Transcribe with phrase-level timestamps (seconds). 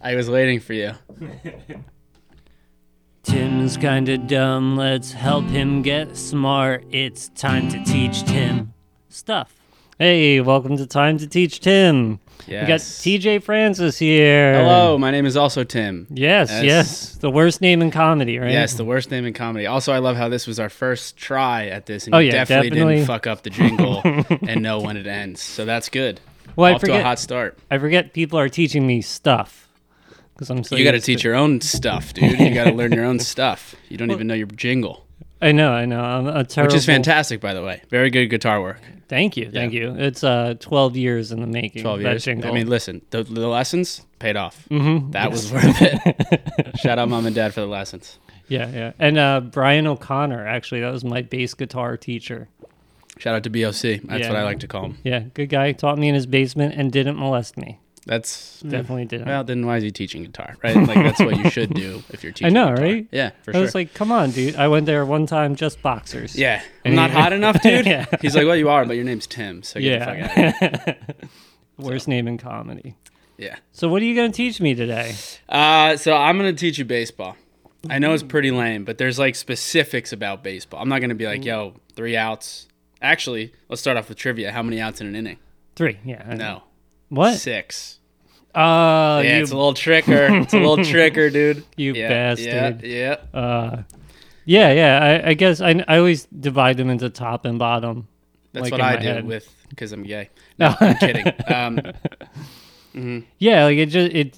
[0.00, 0.92] I was waiting for you.
[3.22, 6.84] Tim's kinda dumb, let's help him get smart.
[6.92, 8.72] It's time to teach Tim
[9.08, 9.52] stuff.
[9.98, 12.20] Hey, welcome to Time to Teach Tim.
[12.46, 12.62] Yes.
[12.62, 14.52] We got TJ Francis here.
[14.54, 16.06] Hello, my name is also Tim.
[16.10, 16.64] Yes, Yes.
[16.64, 17.12] yes.
[17.16, 18.52] The worst name in comedy, right?
[18.52, 19.64] Yes, the worst name in comedy.
[19.66, 22.32] Also, I love how this was our first try at this, and Oh, you yeah,
[22.44, 22.94] definitely, definitely.
[22.96, 24.02] didn't fuck up the jingle
[24.46, 25.40] and know when it ends.
[25.40, 26.20] So that's good.
[26.56, 27.58] Well, I Off to a forget, hot start.
[27.70, 29.65] I forget people are teaching me stuff.
[30.36, 32.38] Because I'm so you got to teach your own stuff, dude.
[32.38, 33.74] You got to learn your own stuff.
[33.88, 35.06] You don't even know your jingle,
[35.40, 36.00] I know, I know.
[36.02, 36.72] I'm a terrible.
[36.74, 37.82] which is fantastic, by the way.
[37.90, 38.80] Very good guitar work.
[39.08, 39.94] Thank you, thank you.
[39.96, 41.82] It's uh 12 years in the making.
[41.82, 42.24] 12 that years.
[42.24, 42.50] Jingle.
[42.50, 44.66] I mean, listen, the, the lessons paid off.
[44.70, 45.12] Mm-hmm.
[45.12, 46.76] That was worth it.
[46.78, 48.18] Shout out mom and dad for the lessons.
[48.48, 48.92] yeah, yeah.
[48.98, 52.48] And uh, Brian O'Connor, actually, that was my bass guitar teacher.
[53.18, 53.72] Shout out to BOC.
[53.72, 54.28] That's Yeah.
[54.28, 54.98] what I like to call him.
[55.04, 55.72] Yeah, good guy.
[55.72, 57.78] Taught me in his basement and didn't molest me.
[58.06, 58.70] That's mm.
[58.70, 59.26] Definitely didn't.
[59.26, 59.42] well.
[59.42, 60.56] Then why is he teaching guitar?
[60.62, 60.76] Right?
[60.76, 62.46] Like that's what you should do if you're teaching.
[62.46, 62.84] I know, guitar.
[62.84, 63.08] right?
[63.10, 63.62] Yeah, for I sure.
[63.62, 64.54] was like, come on, dude.
[64.54, 66.36] I went there one time, just boxers.
[66.36, 67.84] yeah, I'm not hot enough, dude.
[67.84, 68.06] Yeah.
[68.20, 69.64] He's like, well, you are, but your name's Tim.
[69.64, 70.96] So get the fuck out of here.
[70.96, 71.28] Yeah.
[71.78, 72.94] Worst name in comedy.
[73.38, 73.56] Yeah.
[73.72, 75.14] So, what are you going to teach me today?
[75.48, 77.36] Uh, so I'm gonna teach you baseball.
[77.90, 78.28] I know it's mm.
[78.28, 80.80] pretty lame, but there's like specifics about baseball.
[80.80, 81.46] I'm not gonna be like, mm.
[81.46, 82.68] yo, three outs.
[83.02, 84.52] Actually, let's start off with trivia.
[84.52, 85.38] How many outs in an inning?
[85.74, 85.98] Three.
[86.04, 86.24] Yeah.
[86.26, 86.62] I know.
[87.08, 87.34] What?
[87.34, 87.98] six.
[88.54, 90.42] Uh, yeah, you, it's a little tricker.
[90.42, 91.64] It's a little tricker, dude.
[91.76, 92.82] You yeah, bastard.
[92.82, 93.38] Yeah, yeah.
[93.38, 93.82] uh,
[94.46, 95.22] yeah, yeah.
[95.24, 98.08] I, I guess I, I always divide them into top and bottom.
[98.52, 99.26] That's like what I do head.
[99.26, 100.30] with because I'm gay.
[100.58, 101.30] No, I'm kidding.
[101.48, 101.80] Um,
[102.96, 103.26] Mm-hmm.
[103.38, 104.36] Yeah, like it just it.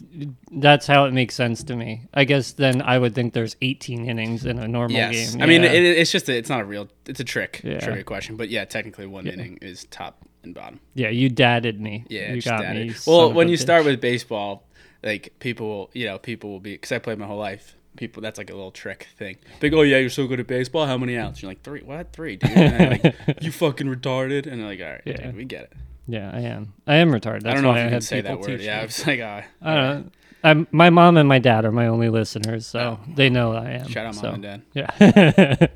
[0.51, 2.03] That's how it makes sense to me.
[2.13, 5.43] I guess then I would think there's 18 innings in a normal yes, game.
[5.43, 5.71] I mean Yeah.
[5.73, 7.79] it, it's just a, it's not a real it's a trick Yeah.
[7.81, 10.81] trivia question, but yeah, technically one inning is top and bottom.
[10.95, 12.05] yeah, you dadded me.
[12.09, 12.95] Yeah, you got that me.
[13.07, 13.61] Well, when you bitch.
[13.61, 14.67] start with baseball,
[15.03, 17.77] like people, will, you know, people will be because I played my whole life.
[17.97, 19.37] People, that's like a little trick thing.
[19.61, 20.87] Like, oh yeah, you're so good at baseball.
[20.87, 21.43] How many outs?
[21.43, 21.83] You're like three.
[21.83, 22.51] What three, dude?
[22.57, 24.47] And like, you fucking retarded.
[24.47, 25.27] And they're like, all right, Yeah.
[25.27, 25.73] dude, we get it.
[26.09, 26.73] Yeah, I am.
[26.87, 27.43] I am retarded.
[27.43, 28.61] That's I don't know why if I you can say that word.
[28.61, 30.11] Yeah, I was like, ah, I don't know.
[30.43, 33.87] I'm, my mom and my dad are my only listeners, so they know I am.
[33.87, 33.89] Oh.
[33.89, 34.31] shout out mom so.
[34.31, 34.63] and dad.
[34.73, 35.67] Yeah.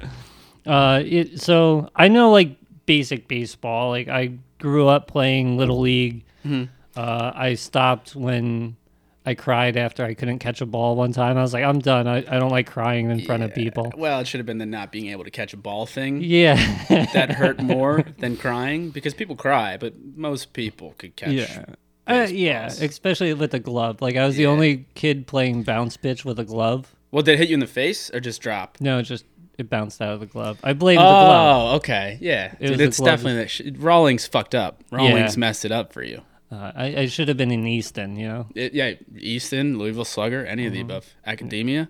[0.66, 2.56] uh, it, so I know like
[2.86, 3.90] basic baseball.
[3.90, 6.24] Like I grew up playing little league.
[6.46, 6.72] Mm-hmm.
[6.96, 8.76] Uh, I stopped when
[9.24, 11.38] I cried after I couldn't catch a ball one time.
[11.38, 12.08] I was like, I'm done.
[12.08, 13.92] I, I don't like crying in front of people.
[13.96, 16.20] Well, it should have been the not being able to catch a ball thing.
[16.22, 16.56] Yeah.
[17.12, 21.30] That hurt more than crying because people cry, but most people could catch.
[21.30, 21.64] yeah.
[22.04, 24.02] Uh, yeah, especially with a glove.
[24.02, 26.94] Like I was the only kid playing bounce pitch with a glove.
[27.12, 28.78] Well, did it hit you in the face or just drop?
[28.80, 29.24] No, just
[29.56, 30.58] it bounced out of the glove.
[30.64, 31.72] I blamed the glove.
[31.72, 32.54] Oh, okay, yeah.
[32.58, 33.50] It Dude, it's definitely that.
[33.50, 34.82] Sh- Rawlings fucked up.
[34.90, 35.40] Rawlings Yeah.
[35.40, 36.22] messed it up for you.
[36.52, 38.16] Uh, I, I should have been in Easton.
[38.16, 41.06] You know, It, yeah, Easton, Louisville Slugger, any of the above.
[41.26, 41.88] Akadema.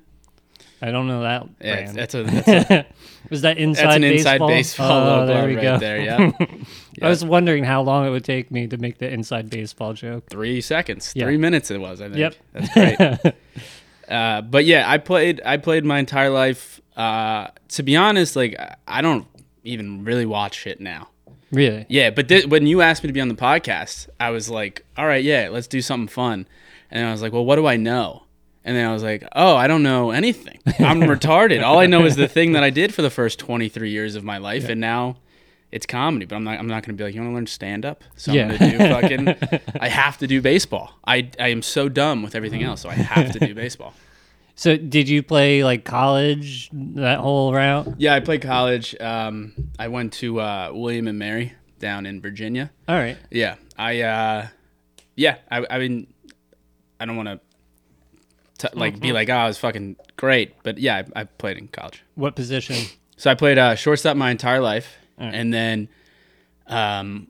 [0.81, 1.49] I don't know that.
[1.61, 2.87] Yeah, that's a that's, a,
[3.31, 3.89] Was that inside baseball.
[3.91, 4.49] that's an baseball?
[4.51, 5.79] inside baseball Oh, logo there we right go.
[5.79, 6.01] there.
[6.99, 9.95] Yeah, I was wondering how long it would take me to make the inside baseball
[9.95, 10.29] joke.
[10.29, 11.25] three seconds, Yeah.
[11.25, 12.01] three minutes it was.
[12.01, 12.19] I think.
[12.19, 12.35] Yep.
[12.53, 13.35] that's great.
[14.09, 15.41] uh, but yeah, I played.
[15.45, 16.81] I played my entire life.
[16.97, 18.57] Uh, to be honest, like
[18.87, 19.27] I don't
[19.65, 21.09] even really watch it now.
[21.53, 21.85] Really?
[21.89, 24.85] Yeah, but th- when you asked me to be on the podcast, I was like,
[24.97, 26.49] all right, yeah, let's do something fun.
[26.91, 28.25] And I was like, well, what do I know?
[28.65, 30.59] And then I was like, oh, I don't know anything.
[30.79, 31.63] I'm retarded.
[31.63, 34.25] All I know is the thing that I did for the first 23 years of
[34.25, 35.17] my life, and now
[35.73, 36.27] it's comedy.
[36.27, 36.59] But I'm not.
[36.59, 38.05] I'm not going to be like, you want to learn stand up?
[38.17, 38.57] So I'm Yeah.
[38.57, 39.61] going to do fucking.
[39.81, 40.93] I have to do baseball.
[41.05, 42.67] I I am so dumb with everything mm.
[42.67, 43.95] else, so I have to do baseball.
[44.55, 47.95] So did you play like college that whole route?
[47.99, 48.95] Yeah, I played college.
[49.01, 52.71] Um, I went to uh, William and Mary down in Virginia.
[52.89, 53.17] All right.
[53.31, 54.49] Yeah, I uh,
[55.17, 56.13] yeah, I, I mean,
[57.01, 57.41] I don't want to
[58.75, 62.03] like be like, oh, I was fucking great, but yeah, I, I played in college.
[62.15, 62.77] What position?
[63.17, 65.35] So I played uh, shortstop my entire life, Alright.
[65.35, 65.89] and then
[66.67, 67.29] um,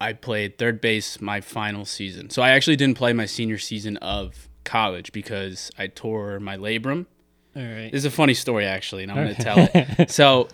[0.00, 2.30] I played third base my final season.
[2.30, 7.06] So I actually didn't play my senior season of college because I tore my labrum.
[7.56, 7.90] All right.
[7.90, 10.10] This is a funny story actually, and I'm going to tell it.
[10.20, 10.48] So,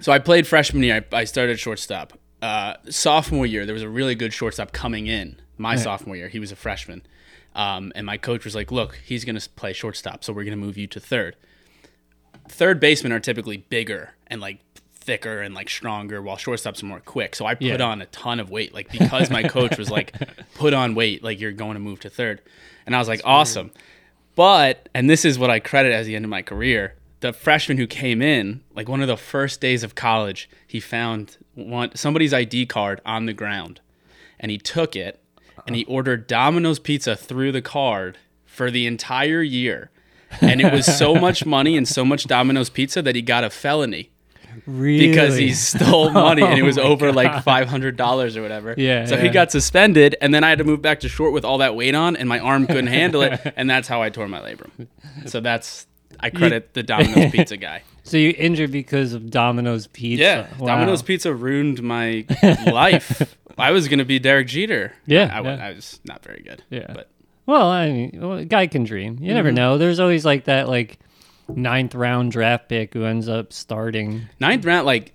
[0.00, 1.02] so I played freshman year.
[1.12, 2.12] I, I started shortstop.
[2.42, 5.36] Uh, sophomore year, there was a really good shortstop coming in.
[5.58, 7.02] My sophomore year, he was a freshman,
[7.54, 10.58] um, and my coach was like, "Look, he's going to play shortstop, so we're going
[10.58, 11.36] to move you to third.
[12.48, 14.58] Third basemen are typically bigger and like
[14.94, 17.34] thicker and like stronger, while shortstops are more quick.
[17.36, 17.82] So I put Yeah.
[17.82, 20.14] on a ton of weight, like because my coach was like,
[20.54, 22.40] "Put on weight, like you're going to move to third.
[22.90, 23.70] And I was like, "Awesome."
[24.34, 27.78] But, and this is what I credit as the end of my career, the freshman
[27.78, 32.34] who came in, like one of the first days of college, he found one somebody's
[32.34, 33.80] ID card on the ground,
[34.40, 35.22] and he took it
[35.66, 35.92] and he uh-huh.
[35.92, 39.90] ordered Domino's pizza through the card for the entire year.
[40.40, 43.50] And it was so much money and so much Domino's pizza that he got a
[43.50, 44.10] felony
[44.66, 45.08] Really?
[45.08, 48.74] because he stole money and it was Oh over like five hundred dollars or whatever.
[48.76, 51.44] Yeah, So he got suspended, and then I had to move back to short with
[51.44, 54.28] all that weight on, and my arm couldn't handle it, and that's how I tore
[54.28, 54.86] my labrum.
[55.26, 55.86] So that's
[56.20, 57.82] I credit the Domino's pizza guy.
[58.02, 60.22] So you injured because of Domino's pizza?
[60.22, 60.66] Yeah, Wow.
[60.66, 62.24] Domino's pizza ruined my
[62.66, 63.36] life.
[63.58, 64.92] I was gonna be Derek Jeter.
[65.06, 65.66] Yeah, I, I, yeah.
[65.66, 66.62] I was not very good.
[66.70, 66.92] Yeah.
[66.94, 67.08] but
[67.46, 69.14] Well, I mean, well, a guy can dream.
[69.20, 69.34] You Mm-hmm.
[69.34, 69.76] never know.
[69.78, 70.98] There's always like that like
[71.56, 74.22] ninth round draft pick who ends up starting.
[74.40, 75.14] ninth round, like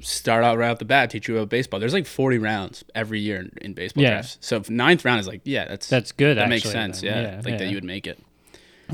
[0.00, 1.80] start out right off the bat, teach you about baseball.
[1.80, 4.10] There's like 40 rounds every year in, in baseball Yeah.
[4.10, 4.38] drafts.
[4.40, 6.36] So if ninth round is like, yeah, that's That's good.
[6.36, 7.00] that makes sense.
[7.00, 7.24] then.
[7.24, 8.18] Yeah, like that you would make it.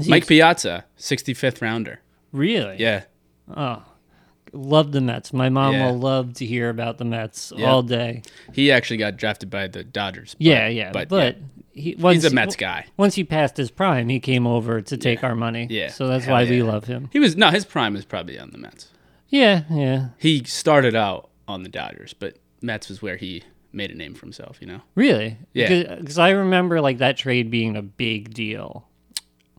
[0.08, 2.00] Mike Piazza, 65th rounder.
[2.32, 2.76] really?
[2.78, 3.02] Yeah,
[3.54, 3.82] Oh,
[4.52, 5.32] love the Mets.
[5.32, 5.86] My mom Yeah.
[5.90, 7.66] will love to hear about the Mets Yeah.
[7.70, 8.22] all day.
[8.52, 10.34] he actually got drafted by the Dodgers.
[10.34, 10.92] but- Yeah, yeah.
[10.92, 11.42] but, But, yeah,
[11.72, 12.86] he once he's a Mets guy.
[12.96, 15.66] Once he passed his prime, he came over to take our money.
[15.70, 17.08] Yeah, So that's hell why we love him.
[17.12, 18.88] He was no, his prime was probably on the Mets.
[19.28, 20.08] Yeah, yeah.
[20.18, 23.42] He started out on the Dodgers, but Mets was where he
[23.72, 24.58] made a name for himself.
[24.60, 25.38] You know, Really?
[25.54, 25.96] Yeah.
[25.96, 28.86] Because I remember like that trade being a big deal.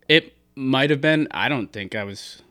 [0.07, 1.27] it might have been.
[1.31, 2.41] I don't think I was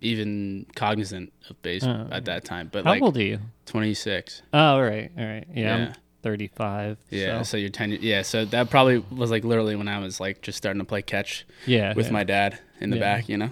[0.00, 2.14] even cognizant of baseball oh.
[2.14, 2.68] at that time.
[2.72, 3.38] But How like old are you?
[3.66, 4.42] 26.
[4.52, 5.46] Oh, all right, all right.
[5.54, 5.92] Yeah, Yeah.
[6.22, 6.98] I'm 35.
[7.10, 7.98] Yeah, so- so, you're 10.
[8.00, 11.02] Yeah, so that probably was like literally when I was like just starting to play
[11.02, 11.94] catch yeah.
[11.94, 12.12] with yeah.
[12.12, 13.00] my dad in the Yeah.
[13.02, 13.50] back, you know.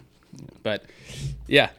[0.63, 0.85] But
[1.47, 1.71] yeah,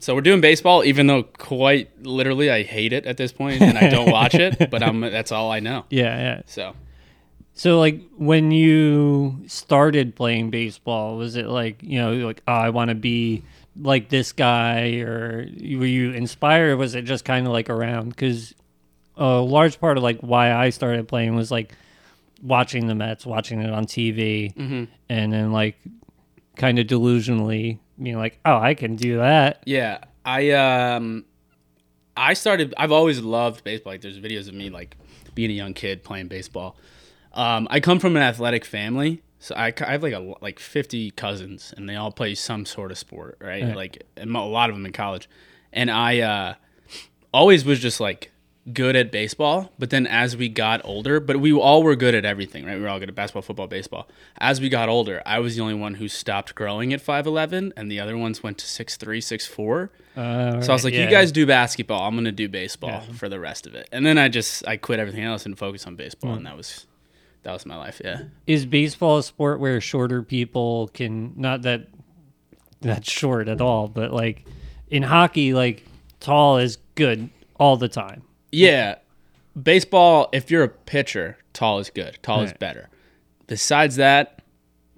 [0.00, 3.78] so we're doing baseball, even though quite literally I hate it at this point and
[3.78, 5.84] I don't watch it, but I'm that's all I know.
[5.88, 6.42] Yeah, yeah.
[6.46, 6.74] So
[7.54, 12.68] So like when you started playing baseball, was it like you know like oh, I
[12.70, 13.42] want to be
[13.80, 16.72] like this guy, or were you inspired?
[16.72, 18.10] Or was it just kind of like around?
[18.10, 18.54] Because
[19.16, 21.74] a large part of like why I started playing was like
[22.42, 24.52] watching the Mets, watching it on TV,
[25.08, 25.76] and then like
[26.56, 29.62] kind of delusionally being like, oh, I can do that.
[29.66, 31.24] yeah, I um
[32.16, 32.74] I started.
[32.76, 33.92] I've always loved baseball.
[33.92, 34.96] Like there's videos of me like
[35.34, 36.76] being a young kid playing baseball.
[37.32, 41.10] Um, I come from an athletic family, so I, I have like a like 50
[41.12, 43.64] cousins, and they all play some sort of sport, right?
[43.64, 43.76] Right.
[43.76, 45.28] Like and a lot of them in college,
[45.72, 46.54] and I uh,
[47.32, 48.30] always was just like
[48.72, 49.70] good at baseball.
[49.78, 52.76] But then as we got older, but we all were good at everything, right?
[52.76, 54.08] We were all good at basketball, football, baseball.
[54.38, 57.90] As we got older, I was the only one who stopped growing at 5'11, and
[57.90, 59.90] the other ones went to 6'3, 6'4.
[60.16, 62.06] Uh, So I was like, you guys do basketball.
[62.08, 63.88] I'm gonna do baseball for the rest of it.
[63.92, 66.86] And then I just I quit everything else and focused on baseball, and that was
[67.42, 68.00] that was my life.
[68.02, 68.22] Yeah.
[68.46, 71.88] is baseball a sport where shorter people can not that
[72.80, 74.46] that's short at all, but like
[74.88, 75.84] in hockey, like
[76.20, 77.28] tall is good
[77.58, 78.22] all the time.
[78.54, 78.96] Yeah.
[79.60, 82.18] Baseball, if you're a pitcher, tall is good.
[82.22, 82.88] Tall is better.
[83.46, 84.42] Besides that,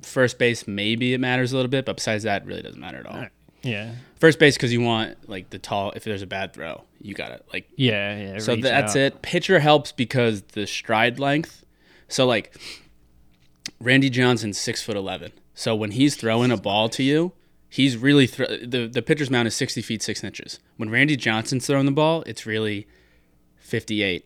[0.03, 2.99] first base maybe it matters a little bit, but besides that, it really doesn't matter
[2.99, 3.27] at all.
[3.63, 5.93] Yeah, First base because you want like the tall.
[5.95, 8.39] If there's a bad throw, you gotta like yeah, yeah.
[8.39, 8.97] So that's out.
[8.97, 9.23] it.
[9.23, 11.65] Pitcher helps because the stride length.
[12.09, 12.57] So like
[13.79, 15.33] Randy Johnson's six foot eleven.
[15.55, 17.33] So when he's throwing a ball to you,
[17.69, 20.61] he's really thro- the the pitcher's mound is sixty feet six inches.
[20.79, 22.87] When Randy Johnson's throwing the ball, it's really
[23.67, 24.25] fifty eight.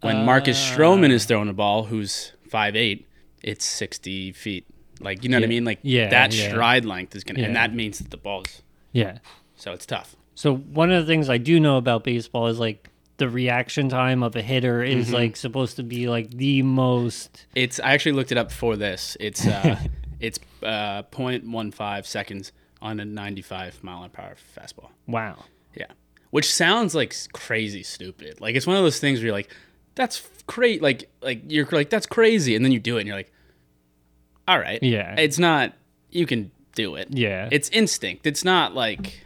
[0.00, 3.08] When Marcus Stroman is throwing a ball, who's five eight,
[3.42, 4.66] it's sixty feet.
[5.00, 5.64] Like you know what I mean?
[5.64, 6.50] Like Yeah, that yeah.
[6.50, 8.62] stride length is gonna, and that means that the ball's
[8.92, 9.18] Yeah.
[9.56, 10.14] so it's tough.
[10.34, 14.22] So one of the things I do know about baseball is like the reaction time
[14.22, 15.14] of a hitter is Mm-hmm.
[15.14, 17.46] like supposed to be like the most.
[17.54, 19.16] It's I actually looked it up for this.
[19.20, 19.78] It's uh,
[20.20, 22.52] it's uh, 0.15 seconds
[22.82, 24.90] on a 95 mile per hour fastball.
[25.06, 25.44] Wow.
[25.74, 25.86] Yeah,
[26.34, 28.40] which sounds like crazy stupid.
[28.40, 29.52] Like it's one of those things where you're like,
[29.94, 30.82] that's great.
[30.82, 33.32] Like like you're like that's crazy, and then you do it, and you're like,
[34.48, 35.14] all right, Yeah.
[35.16, 35.74] It's not.
[36.10, 37.06] You can do it.
[37.12, 37.48] Yeah.
[37.52, 38.26] It's instinct.
[38.26, 39.20] It's not like,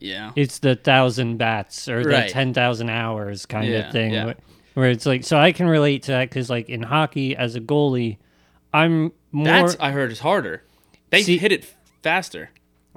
[0.00, 0.32] yeah.
[0.36, 4.24] it's the thousand bats or the ten thousand hours kind Yeah, of thing, yeah.
[4.26, 4.36] where,
[4.74, 5.24] where it's like.
[5.24, 8.18] So I can relate to that because like in hockey as a goalie,
[8.74, 9.46] I'm more.
[9.46, 10.62] That's I heard is harder.
[11.08, 12.50] They See- hit it faster.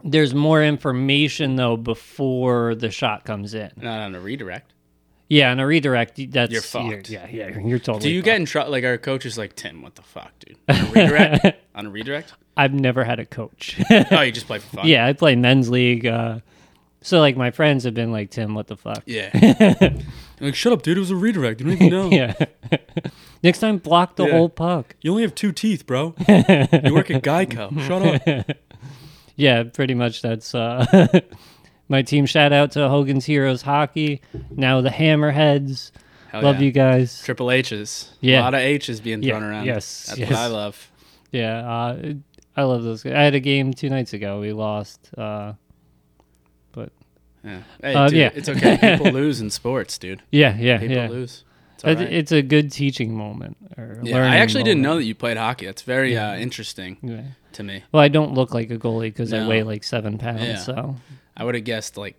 [0.03, 3.72] There's more information though before the shot comes in.
[3.77, 4.72] Not on a redirect.
[5.29, 7.10] Yeah, on a redirect, that's You're fucked.
[7.10, 8.01] yeah, yeah, you're totally.
[8.01, 8.25] Do you fucked.
[8.25, 8.72] get in trouble?
[8.72, 10.57] Like our coach is like, Tim, what the fuck, dude?
[10.69, 11.45] On a redirect?
[11.75, 12.33] on a redirect?
[12.55, 13.81] I've never had a coach.
[14.12, 14.88] Oh, you just play for fun.
[14.88, 16.05] yeah, I play men's league.
[16.05, 16.39] Uh,
[17.01, 19.01] so like my friends have been like, Tim, what the fuck?
[19.05, 19.89] Yeah.
[20.39, 20.98] Like, shut up, dude.
[20.98, 21.62] It was a redirect.
[21.62, 22.10] You don't even know.
[22.10, 22.33] Yeah.
[23.43, 24.31] Next time, block the Yeah.
[24.31, 24.93] whole puck.
[25.01, 26.15] You only have two teeth, bro.
[26.27, 27.79] You work at Geico.
[27.88, 28.57] Shut up.
[29.35, 30.21] Yeah, pretty much.
[30.21, 31.19] That's uh,
[31.89, 32.25] my team.
[32.25, 34.21] Shout out to Hogan's Heroes Hockey.
[34.51, 35.91] Now the Hammerheads.
[36.29, 36.61] Hell Love yeah.
[36.61, 37.21] you guys.
[37.23, 38.11] Triple H's.
[38.19, 38.41] Yeah.
[38.41, 39.65] A lot of H's being Yeah, thrown around.
[39.65, 40.29] yes, That's yes.
[40.31, 40.91] what I love.
[41.31, 41.59] Yeah.
[41.69, 42.13] Uh,
[42.55, 43.03] I love those.
[43.03, 43.13] guys.
[43.13, 44.39] I had a game two nights ago.
[44.39, 45.09] We lost.
[45.17, 45.53] Uh,
[46.71, 46.91] but
[47.43, 47.59] Yeah.
[47.81, 48.29] Hey, Uh, dude, yeah.
[48.33, 48.77] it's okay.
[48.97, 50.21] People lose in sports, dude.
[50.31, 51.07] yeah, yeah, People yeah.
[51.07, 51.43] lose.
[51.83, 52.13] It's, I right.
[52.13, 53.57] It's a good teaching moment.
[53.77, 55.65] Or yeah, learning I actually didn't know that you played hockey.
[55.65, 57.21] That's very uh, interesting Yeah.
[57.53, 57.83] to me.
[57.91, 60.41] Well, I don't look like a goalie because I weigh like seven pounds.
[60.41, 60.57] Yeah.
[60.57, 60.95] So
[61.35, 62.15] I would have guessed like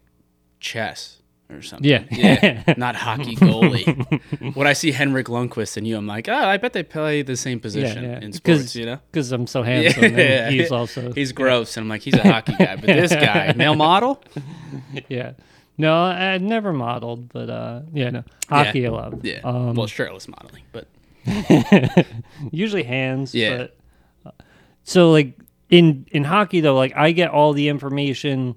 [0.61, 1.89] chess or something.
[1.89, 2.05] Yeah.
[2.11, 2.75] yeah.
[2.77, 4.55] Not hockey goalie.
[4.55, 7.37] when I see Henrik Lundqvist and you, I'm like, oh, I bet they play the
[7.37, 8.17] same position yeah.
[8.21, 8.77] in 'Cause- sports.
[8.77, 12.15] You know, because I'm so handsome, and he's also he's gross, and I'm like, he's
[12.15, 14.23] a hockey guy, but this guy, male model.
[15.09, 15.33] yeah.
[15.77, 19.25] No, I never modeled, but uh, yeah, no hockey I love.
[19.25, 20.87] Yeah, Um, well, shirtless modeling, but
[22.53, 23.35] usually hands.
[23.35, 23.57] Yeah.
[23.57, 23.77] But,
[24.27, 24.31] uh,
[24.85, 25.33] so like
[25.71, 28.55] in in hockey though, like I get all the information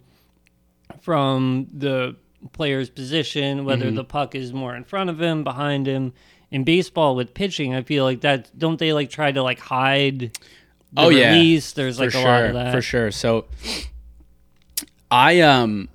[1.02, 2.16] from the
[2.54, 3.96] player's position, whether Mm-hmm.
[3.96, 6.14] the puck is more in front of him, behind him.
[6.52, 10.20] In baseball with pitching, I feel like that don't they like try to like hide
[10.94, 11.32] the Oh, yeah.
[11.32, 11.74] release?
[11.74, 12.72] There's like for a sure, lot of that.
[12.74, 13.12] for sure.
[13.12, 13.46] So,
[15.12, 15.90] I um,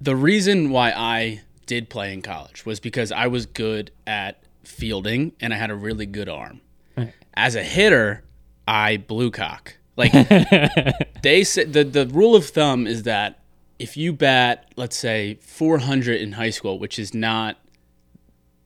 [0.00, 5.32] the reason why I did play in college was because I was good at fielding
[5.40, 6.60] and I had a really good arm.
[6.96, 7.12] Right.
[7.34, 8.24] As a hitter,
[8.66, 9.76] I blew cock.
[9.96, 10.12] Like
[11.22, 13.40] they said, the the rule of thumb is that
[13.78, 17.56] if you bat, let's say 400 in high school, which is not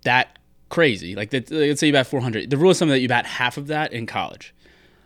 [0.04, 0.38] that
[0.68, 1.14] crazy.
[1.14, 2.50] Like that- let's say you bat 400.
[2.50, 4.54] The rule is something that you bat half of that in college.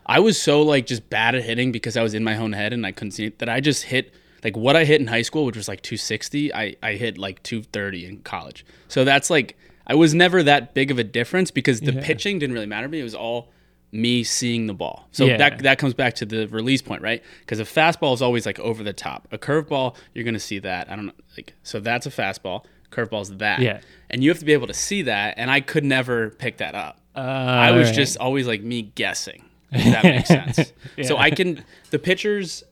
[0.06, 2.73] I was so like just bad at hitting because I was in my own head
[2.73, 4.12] and I couldn't see it that I just hit
[4.45, 6.54] like what I hit in high school, which was like 260.
[6.54, 8.64] I I hit like 230 in college.
[8.88, 12.00] So that's like I was never that big of a difference because the Yeah.
[12.04, 13.00] pitching didn't really matter to me.
[13.00, 13.50] It was all
[13.90, 15.09] me seeing the ball.
[15.12, 15.38] So Yeah.
[15.38, 17.23] that that comes back to the release point, right?
[17.40, 19.26] Because a fastball is always like over the top.
[19.33, 20.90] A curveball, you're gonna see that.
[20.90, 22.64] I don't know, like so that's a fastball.
[22.90, 23.61] Curveball's that.
[23.61, 23.80] Yeah.
[24.11, 26.75] And you have to be able to see that, and I could never pick that
[26.75, 27.00] up.
[27.14, 27.95] Uh, I was alright.
[27.95, 29.45] just always like me guessing.
[29.73, 30.73] If that makes sense.
[31.02, 32.62] So I can the pitchers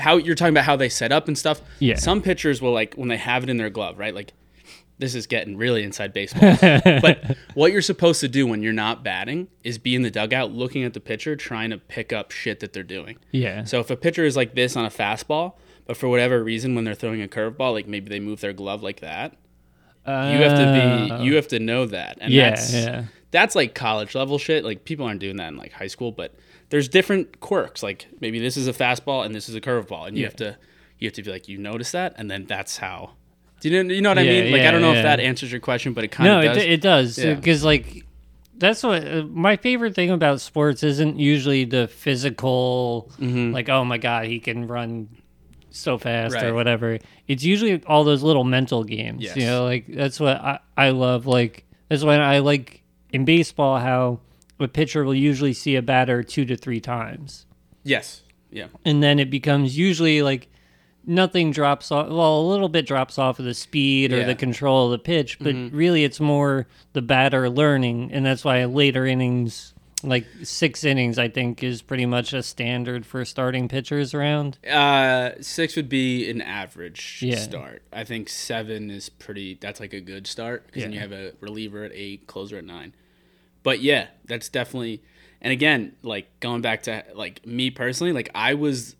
[0.00, 1.60] how you're talking about how they set up and stuff.
[1.78, 1.96] Yeah.
[1.96, 4.14] Some pitchers will like when they have it in their glove, right?
[4.14, 4.32] Like
[4.98, 6.56] this is getting really inside baseball.
[7.00, 10.52] but what you're supposed to do when you're not batting is be in the dugout
[10.52, 13.16] looking at the pitcher trying to pick up shit that they're doing.
[13.30, 13.64] yeah.
[13.64, 15.54] So if a pitcher is like this on a fastball,
[15.86, 18.82] but for whatever reason when they're throwing a curveball, like maybe they move their glove
[18.82, 19.36] like that,
[20.06, 22.18] you have to be you have to know that.
[22.20, 23.04] And Uh, yeah, that's yeah.
[23.30, 24.64] that's like college level shit.
[24.64, 26.34] Like people aren't doing that in like high school, but
[26.70, 27.82] there's different quirks.
[27.82, 30.28] Like maybe this is a fastball and this is a curveball, and you Yeah.
[30.28, 30.56] have to
[30.98, 33.12] you have to be like you notice that, and then that's how.
[33.60, 34.52] Do you know, you know what I Yeah, mean?
[34.52, 36.48] Like I don't know if that answers your question, but it kind no, of it,
[36.48, 36.56] does.
[37.16, 38.04] d- it does because like
[38.56, 43.98] that's what uh, my favorite thing about sports isn't usually the physical like oh my
[43.98, 45.08] god he can run
[45.70, 46.44] so fast Mm-hmm.
[46.44, 46.50] Right.
[46.50, 46.98] or whatever
[47.28, 49.36] it's usually all those little mental games Yes.
[49.36, 53.78] you know like that's what I, I love like that's why i like in baseball
[53.78, 54.20] how
[54.60, 57.46] a pitcher will usually see a batter two to three times
[57.82, 58.22] yes.
[58.50, 58.66] Yeah.
[58.84, 60.48] and then it becomes usually like
[61.06, 64.22] nothing drops off well a little bit drops off of the speed or Yeah.
[64.22, 64.28] Mm-hmm.
[64.28, 68.64] the control of the pitch but really it's more the batter learning and that's why
[68.66, 74.12] later innings like six innings i think is pretty much a standard for starting pitchers
[74.14, 77.36] around Uh, six would be an average Yeah.
[77.36, 77.82] start.
[77.92, 79.58] I think seven is pretty.
[79.60, 82.64] That's like a good start because then you have a reliever at eight, closer at
[82.64, 82.94] nine.
[83.62, 85.02] But yeah, that's definitely.
[85.42, 88.96] And again, like going back to like me personally, like I was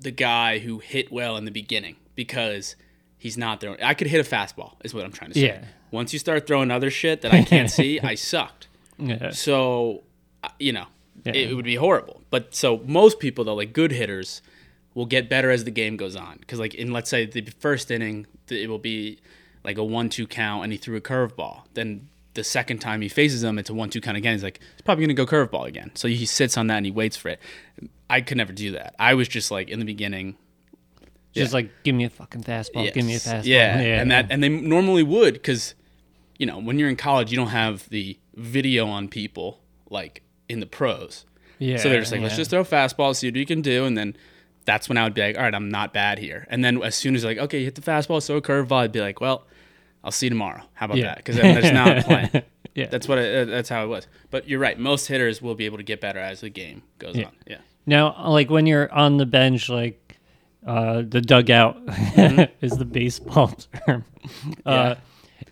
[0.00, 2.76] the guy who hit well in the beginning because
[3.16, 3.82] he's not throwing.
[3.82, 5.46] I could hit a fastball, is what I'm trying to say.
[5.46, 5.64] Yeah.
[5.90, 8.68] Once you start throwing other shit that I can't see, I sucked.
[8.98, 10.02] yeah So,
[10.44, 10.86] uh, you know,
[11.24, 11.32] Yeah.
[11.34, 12.22] it, it would be horrible.
[12.30, 14.42] But so most people though, like good hitters,
[14.94, 16.36] will get better as the game goes on.
[16.40, 19.18] Because like in let's say the first inning, it will be
[19.64, 21.62] like a one-two count, and he threw a curveball.
[21.74, 24.32] Then the second time he faces him, it's a one-two count again.
[24.32, 25.90] He's like, he's probably gonna go curveball again.
[25.94, 27.40] So he sits on that and he waits for it.
[28.08, 28.94] I could never do that.
[28.98, 30.36] I was just like in the beginning.
[31.34, 34.42] just like give me a fucking fastball give me a fastball Yeah, and that and
[34.42, 35.74] they normally would because,
[36.38, 40.60] you know, when you're in college, you don't have the video on people like in
[40.60, 41.26] the pros.
[41.58, 43.98] yeah So they're just like, let's just throw fastballs, see what you can do, and
[43.98, 44.16] then
[44.64, 46.46] that's when I would be like, all right, I'm not bad here.
[46.50, 48.92] And then as soon as like, okay, you hit the fastball, throw a curveball, I'd
[48.92, 49.46] be like, well,
[50.04, 50.62] I'll see you tomorrow.
[50.74, 51.06] How about Yeah.
[51.06, 51.16] that?
[51.18, 52.42] Because there's not playing.
[52.74, 53.18] yeah That's what.
[53.18, 54.06] I, uh, that's how it was.
[54.30, 54.78] But you're right.
[54.78, 57.26] Most hitters will be able to get better as the game goes Yeah.
[57.26, 57.32] on.
[57.46, 57.58] Yeah.
[57.86, 60.16] Now, like when you're on the bench, like
[60.66, 62.52] uh, the dugout Mm-hmm.
[62.64, 63.48] is the baseball
[63.86, 64.04] term.
[64.66, 64.94] Uh,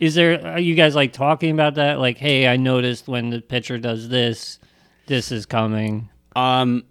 [0.00, 0.44] is there?
[0.46, 1.98] Are you guys like talking about that?
[1.98, 4.58] Like, hey, I noticed when the pitcher does this,
[5.06, 6.10] this is coming.
[6.34, 6.84] Um,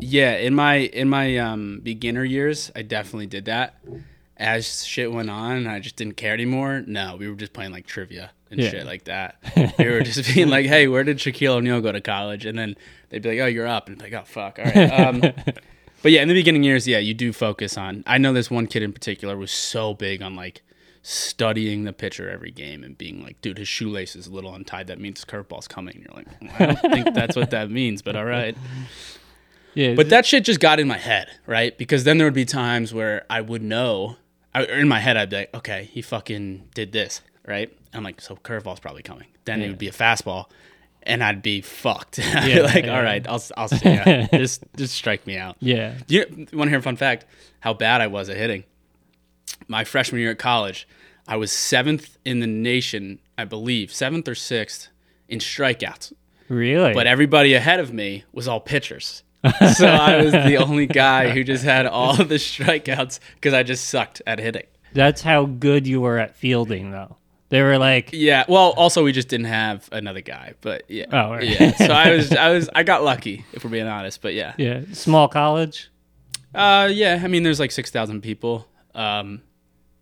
[0.00, 0.36] yeah.
[0.38, 3.76] In my in my um beginner years, I definitely did that.
[4.36, 6.82] As shit went on, and I just didn't care anymore.
[6.86, 8.32] No, we were just playing like trivia.
[8.50, 8.70] and Yeah.
[8.70, 9.36] shit like that.
[9.78, 12.76] we were just being like, "Hey, where did Shaquille O'Neal go to college?" And then
[13.10, 15.20] they'd be like, "Oh, you're up," and like, "Oh, fuck, all right." Um,
[16.02, 18.02] but yeah, in the beginning years, yeah, you do focus on.
[18.06, 20.62] I know this one kid in particular was so big on like
[21.02, 24.86] studying the pitcher every game and being like, "Dude, his shoelace is a little untied.
[24.88, 28.16] That means curveball's coming." And you're like, "I don't think that's what that means," but
[28.16, 28.56] all right.
[29.76, 31.76] Yeah, But that shit just got in my head, right?
[31.76, 34.14] Because then there would be times where I would know,
[34.54, 37.76] I, in my head, I'd be like, okay, he fucking did this, right?
[37.92, 39.26] I'm like, so curveball's probably coming.
[39.44, 40.46] Then it would be a fastball,
[41.02, 42.18] and I'd be fucked.
[42.22, 42.96] I'd be like, yeah.
[42.96, 44.26] all right, I'll, I'll see.
[44.32, 45.56] just, just strike me out.
[45.60, 47.26] yeah, Do you want to hear a fun fact?
[47.60, 48.64] How bad I was at hitting.
[49.68, 50.86] My freshman year at college,
[51.26, 54.88] I was seventh in the nation, I believe, seventh or sixth
[55.28, 56.12] in strikeouts
[56.48, 56.92] really.
[56.92, 59.22] but everybody ahead of me was all pitchers.
[59.74, 63.88] so I was the only guy who just had all the strikeouts because I just
[63.88, 64.66] sucked at hitting.
[64.92, 67.16] That's how good you were at fielding, though.
[67.50, 68.44] They were like, Yeah.
[68.48, 71.06] Well, also we just didn't have another guy, but yeah.
[71.12, 71.44] Oh, right.
[71.44, 71.76] yeah.
[71.76, 74.22] So I was, I was, I got lucky if we're being honest.
[74.22, 74.54] But yeah.
[74.56, 75.90] yeah, small college.
[76.54, 77.20] Uh, yeah.
[77.22, 78.66] I mean, there's like six thousand people.
[78.94, 79.42] Um,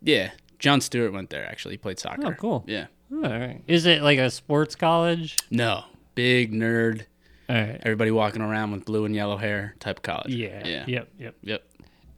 [0.02, 0.30] yeah.
[0.58, 1.74] Jon Stewart went there actually.
[1.74, 2.28] He played soccer.
[2.28, 2.64] Oh, cool.
[2.66, 2.86] Yeah.
[3.12, 3.62] All right.
[3.66, 5.36] Is it like a sports college?
[5.50, 5.84] No.
[6.14, 7.06] Big nerd.
[7.52, 7.78] All right.
[7.82, 10.34] Everybody walking around with blue and yellow hair type of college.
[10.34, 10.66] Yeah.
[10.66, 10.84] Yeah.
[10.86, 11.08] Yep.
[11.18, 11.34] Yep.
[11.42, 11.62] Yep.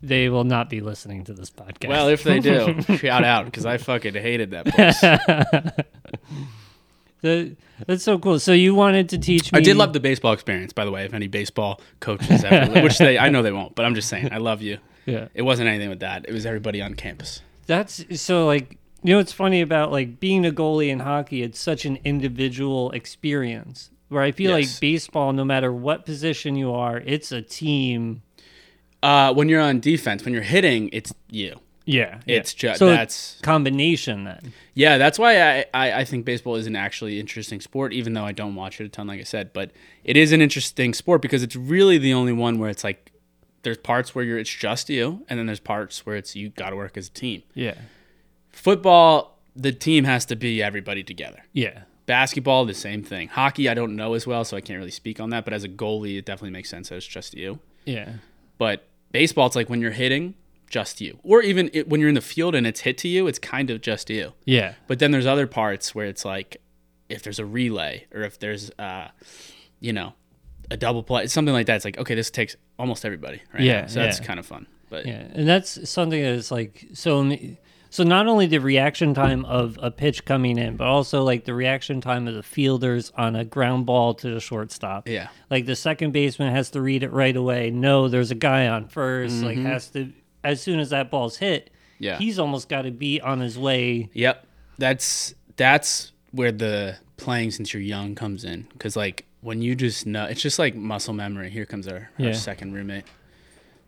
[0.01, 1.89] They will not be listening to this podcast.
[1.89, 5.85] Well, if they do, shout out because I fucking hated that place.
[7.23, 8.39] The- that's so cool.
[8.39, 9.59] So you wanted to teach me?
[9.59, 11.07] I did love the baseball experience, by the way.
[11.07, 14.29] If any baseball coaches ever, which they, I know they won't, but I'm just saying,
[14.31, 14.77] I love you.
[15.07, 15.29] Yeah.
[15.35, 16.27] It wasn't anything with that.
[16.29, 17.41] It was everybody on campus.
[17.67, 21.43] That's so like you know what's funny about like being a goalie in hockey.
[21.43, 24.73] It's such an individual experience where I feel Yes.
[24.73, 28.23] like baseball, no matter what position you are, it's a team.
[29.03, 31.61] Uh, when you're on defense, when you're hitting, it's you.
[31.87, 34.55] Yeah, It's just so that's combination then.
[34.73, 34.97] yeah.
[34.97, 38.33] That's why I, I I think baseball is an actually interesting sport, even though I
[38.33, 39.53] don't watch it a ton, like I said.
[39.53, 39.71] But
[40.03, 43.13] it is an interesting sport because it's really the only one where it's like
[43.65, 46.71] there's parts where you're it's just you, and then there's parts where it's you got
[46.71, 47.43] to work as a team.
[47.53, 47.75] Yeah,
[48.51, 51.43] Football, the team has to be everybody together.
[51.53, 53.29] yeah, Basketball, the same thing.
[53.29, 55.45] Hockey, I don't know as well, so I can't really speak on that.
[55.45, 57.61] But as a goalie, it definitely makes sense that it's just you.
[57.87, 58.15] yeah,
[58.59, 60.35] But baseball, it's like when you're hitting,
[60.69, 61.19] just you.
[61.23, 63.71] Or even it, when you're in the field and it's hit to you, it's kind
[63.71, 64.33] of just you.
[64.45, 66.59] yeah, But then there's other parts where it's like
[67.09, 69.09] if there's a relay or if there's, uh,
[69.81, 70.15] you know,
[70.71, 71.77] a double play, something like that.
[71.77, 73.43] It's like okay, this takes almost everybody.
[73.53, 73.63] Right?
[73.63, 74.67] Yeah, So that's kind of fun.
[74.89, 75.27] But yeah.
[75.33, 77.37] And that's something that's like so.
[77.95, 81.55] So not only the reaction time of a pitch coming in, but also like the
[81.55, 85.07] reaction time of the fielders on a ground ball to the shortstop.
[85.09, 87.71] yeah, Like the second baseman has to read it right away.
[87.71, 91.71] No, there's a guy on 1st Like has to as soon as that ball's hit,
[91.95, 92.03] Mm-hmm.
[92.05, 92.19] yeah.
[92.19, 94.11] he's almost got to be on his way.
[94.13, 94.45] Yep.
[94.77, 100.05] That's that's where the playing since you're young comes in because like when you just
[100.05, 101.49] know it's just like muscle memory.
[101.49, 103.05] Here comes our, our second roommate.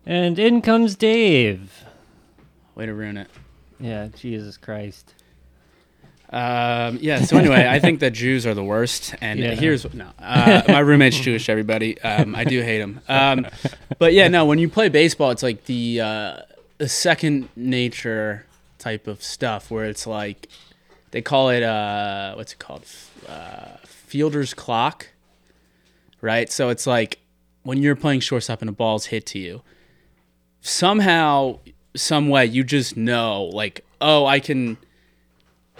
[0.06, 1.82] And in comes Dave.
[2.76, 3.28] Way to ruin it.
[3.80, 5.14] Yeah, Jesus Christ.
[6.30, 7.20] Um, yeah.
[7.20, 9.54] So anyway, I think that Jews are the worst, and Yeah.
[9.54, 10.08] here's no.
[10.18, 11.48] Uh, my roommate's Jewish.
[11.48, 13.00] Everybody, um, I do hate him.
[13.08, 13.46] Um,
[13.98, 14.44] but yeah, no.
[14.44, 16.36] When you play baseball, it's like the uh,
[16.78, 18.44] the second nature
[18.78, 20.48] type of stuff where it's like
[21.12, 22.84] they call it uh, what's it called?
[23.28, 25.08] Uh, fielder's clock,
[26.20, 26.50] right?
[26.50, 27.18] So it's like
[27.62, 29.62] when you're playing shortstop and a ball's hit to you,
[30.60, 31.58] somehow,
[31.96, 34.76] some way, you just know, like, oh, I can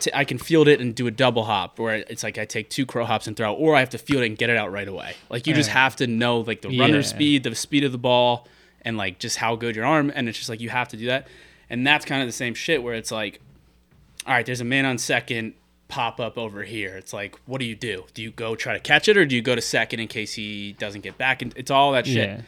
[0.01, 2.69] t- I can field it and do a double hop, where it's like I take
[2.71, 4.73] two crow hops and throw, or I have to field it and get it out
[4.73, 5.15] right away.
[5.31, 7.03] Like you just have to know like the runner Yeah.
[7.03, 8.47] speed, the speed of the ball,
[8.83, 11.07] and like just how good your arm, and it's just like you have to do
[11.07, 11.29] that.
[11.69, 13.41] And that's kind of the same shit where it's like,
[14.27, 15.55] all right, there's a man on second,
[15.89, 16.97] pop up over here.
[16.97, 18.05] It's like, what do you do?
[18.15, 20.35] Do you go try to catch it, or do you go to second in case
[20.35, 21.43] he doesn't get back?
[21.43, 22.41] And it's all that shit Yeah.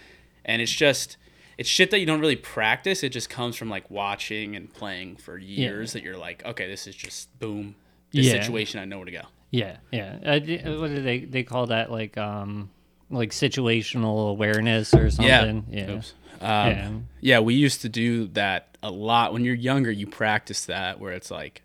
[0.45, 1.17] and it's just
[1.59, 5.17] it's shit that you don't really practice it just comes from like watching and playing
[5.17, 7.75] for years that you're like okay this is just boom
[8.13, 8.41] this Yeah.
[8.41, 10.19] situation i know where to go Yeah, yeah.
[10.25, 10.41] Uh,
[10.79, 11.91] what do they they call that?
[11.91, 12.69] Like um,
[13.11, 15.65] like situational awareness or something.
[15.71, 15.91] Yeah.
[15.93, 16.13] Oops.
[16.41, 16.91] Um, Yeah.
[17.21, 21.13] yeah we used to do that a lot when you're younger you practice that where
[21.13, 21.63] it's like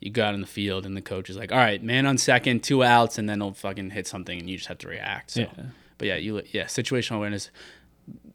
[0.00, 2.18] you go out in the field and the coach is like all right man on
[2.18, 5.30] second two outs and then he'll fucking hit something and you just have to react
[5.30, 5.64] so Yeah.
[5.98, 7.50] but yeah you yeah situational awareness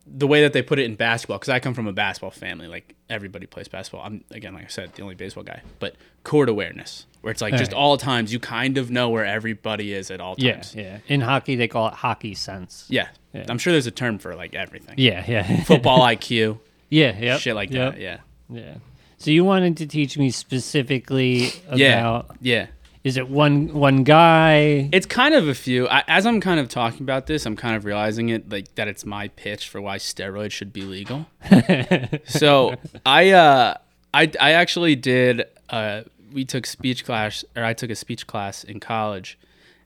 [0.09, 2.67] the way that they put it in basketball because i come from a basketball family
[2.67, 6.47] like everybody plays basketball i'm again like i said the only baseball guy but court
[6.49, 7.77] awareness where it's like just Right.
[7.77, 10.81] all times you kind of know where everybody is at all times yeah.
[10.83, 10.99] yeah.
[11.07, 12.85] In hockey, they call it hockey sense.
[12.89, 13.09] yeah.
[13.33, 13.45] Yeah.
[13.49, 15.63] i'm sure there's a term for like everything Yeah, yeah.
[15.65, 16.57] football iq
[16.89, 18.75] yeah, yep, shit like yep, that yeah Yeah.
[19.19, 22.67] So you wanted to teach me specifically yeah about yeah
[23.07, 24.89] Is it one one guy?
[24.91, 25.87] It's kind of a few.
[25.87, 28.89] I, as I'm kind of talking about this, I'm kind of realizing it like that
[28.89, 31.25] it's my pitch for why steroids should be legal.
[32.25, 33.75] so I uh
[34.13, 36.01] I I actually did uh
[36.33, 39.39] we took speech class or I took a speech class in college,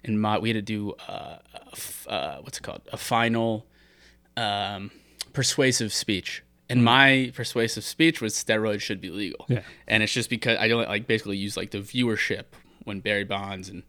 [0.04, 3.68] and my we had to do uh, a f- uh what's it called a final
[4.36, 4.90] um
[5.32, 6.44] persuasive speech.
[6.70, 9.46] And my persuasive speech was steroids should be legal.
[9.50, 9.62] Yeah.
[9.88, 12.46] And it's just because I don't like basically use like the viewership
[12.84, 13.84] when Barry Bonds and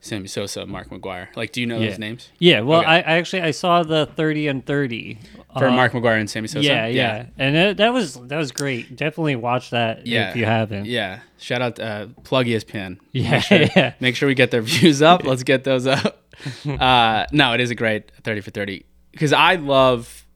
[0.00, 1.28] Sammy Sosa, Mark McGwire.
[1.36, 1.90] Like, do you know Yeah.
[1.90, 2.28] those names?
[2.40, 2.88] Yeah, well, Okay.
[2.88, 5.18] I, I actually I saw the thirty and thirty
[5.56, 6.66] For uh, Mark McGwire and Sammy Sosa?
[6.66, 8.96] Yeah, yeah, and it, that was that was great.
[8.96, 10.30] Definitely watch that Yeah.
[10.30, 10.86] if you haven't.
[10.86, 11.20] Yeah.
[11.38, 12.98] Shout out, uh, plug ESPN.
[13.12, 13.94] Yeah, Make sure, yeah.
[14.00, 15.22] make sure we get their views up.
[15.24, 16.18] Let's get those up.
[16.66, 20.26] Uh, no, it is a great 30 for 30 because I love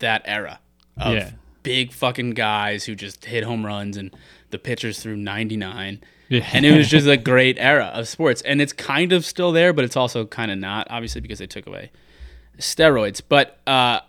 [0.00, 0.58] that era
[0.96, 1.30] of Yeah.
[1.62, 4.10] big fucking guys who just hit home runs and
[4.50, 6.00] the pitchers threw 99.
[6.28, 6.48] Yeah.
[6.52, 8.42] and it was just a great era of sports.
[8.42, 11.46] And it's kind of still there but it's also kind of not obviously because they
[11.46, 11.90] took away
[12.58, 13.20] steroids.
[13.26, 14.00] But uh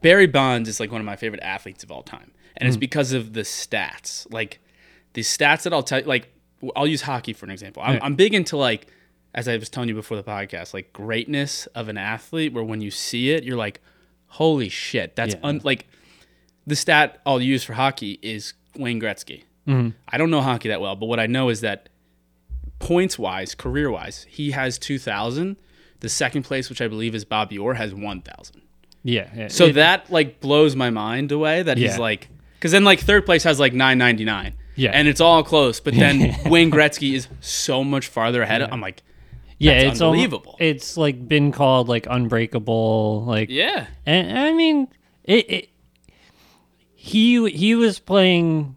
[0.00, 2.32] barry bonds is like one of my favorite athletes of all time.
[2.56, 4.26] And it's because of the stats.
[4.32, 4.60] Like
[5.14, 6.28] the stats that i'll tell you like
[6.76, 7.82] i'll use hockey for an example.
[7.84, 8.00] I'm, Yeah.
[8.04, 8.86] I'm big into like
[9.34, 12.80] as i was telling you before the podcast like greatness of an athlete where when
[12.80, 13.80] you see it you're like
[14.28, 15.40] holy shit that's Yeah.
[15.42, 15.86] un- like
[16.66, 19.90] the stat i'll use for hockey is wayne gretzky Mm-hmm.
[20.08, 21.88] I don't know hockey that well, but what I know is that
[22.78, 25.56] points wise, career wise, he has 2,000.
[26.00, 28.60] The second place, which I believe is Bobby Orr, has 1,000.
[29.04, 29.30] yeah.
[29.36, 29.48] yeah.
[29.48, 31.88] So It- that like blows my mind away that Yeah.
[31.88, 34.54] he's like, because then like third place has like 999.
[34.74, 34.90] Yeah.
[34.94, 35.78] And it's all close.
[35.80, 38.62] But then Wayne Gretzky is so much farther ahead.
[38.62, 39.02] I'm like,
[39.58, 40.56] yeah, it's al- unbelievable.
[40.58, 43.86] it's like been called like unbreakable, like yeah.
[44.06, 44.88] And I mean,
[45.22, 45.68] it, it.
[46.94, 48.76] He he was playing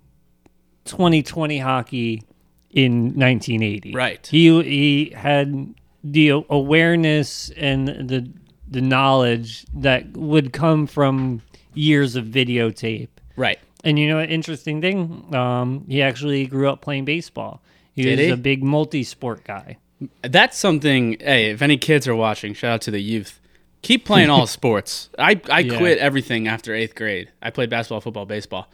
[0.86, 2.24] 2020 hockey
[2.72, 3.94] in 1980.
[3.94, 4.26] Right.
[4.28, 8.30] He he had the awareness and the
[8.68, 11.42] the knowledge that would come from
[11.74, 13.10] years of videotape.
[13.36, 13.60] Right.
[13.84, 17.62] And you know, an interesting thing, um, he actually grew up playing baseball.
[17.94, 18.32] He Did was he?
[18.32, 19.78] a big multi-sport guy.
[20.24, 21.18] That's something.
[21.20, 23.40] Hey, if any kids are watching, shout out to the youth.
[23.84, 25.10] Keep playing all sports.
[25.20, 25.78] I, I Yeah.
[25.78, 27.30] quit everything after eighth grade.
[27.42, 28.68] I played basketball, football, baseball.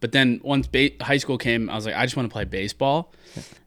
[0.00, 2.44] But then once ba- high school came, I was like, I just want to play
[2.44, 3.12] baseball.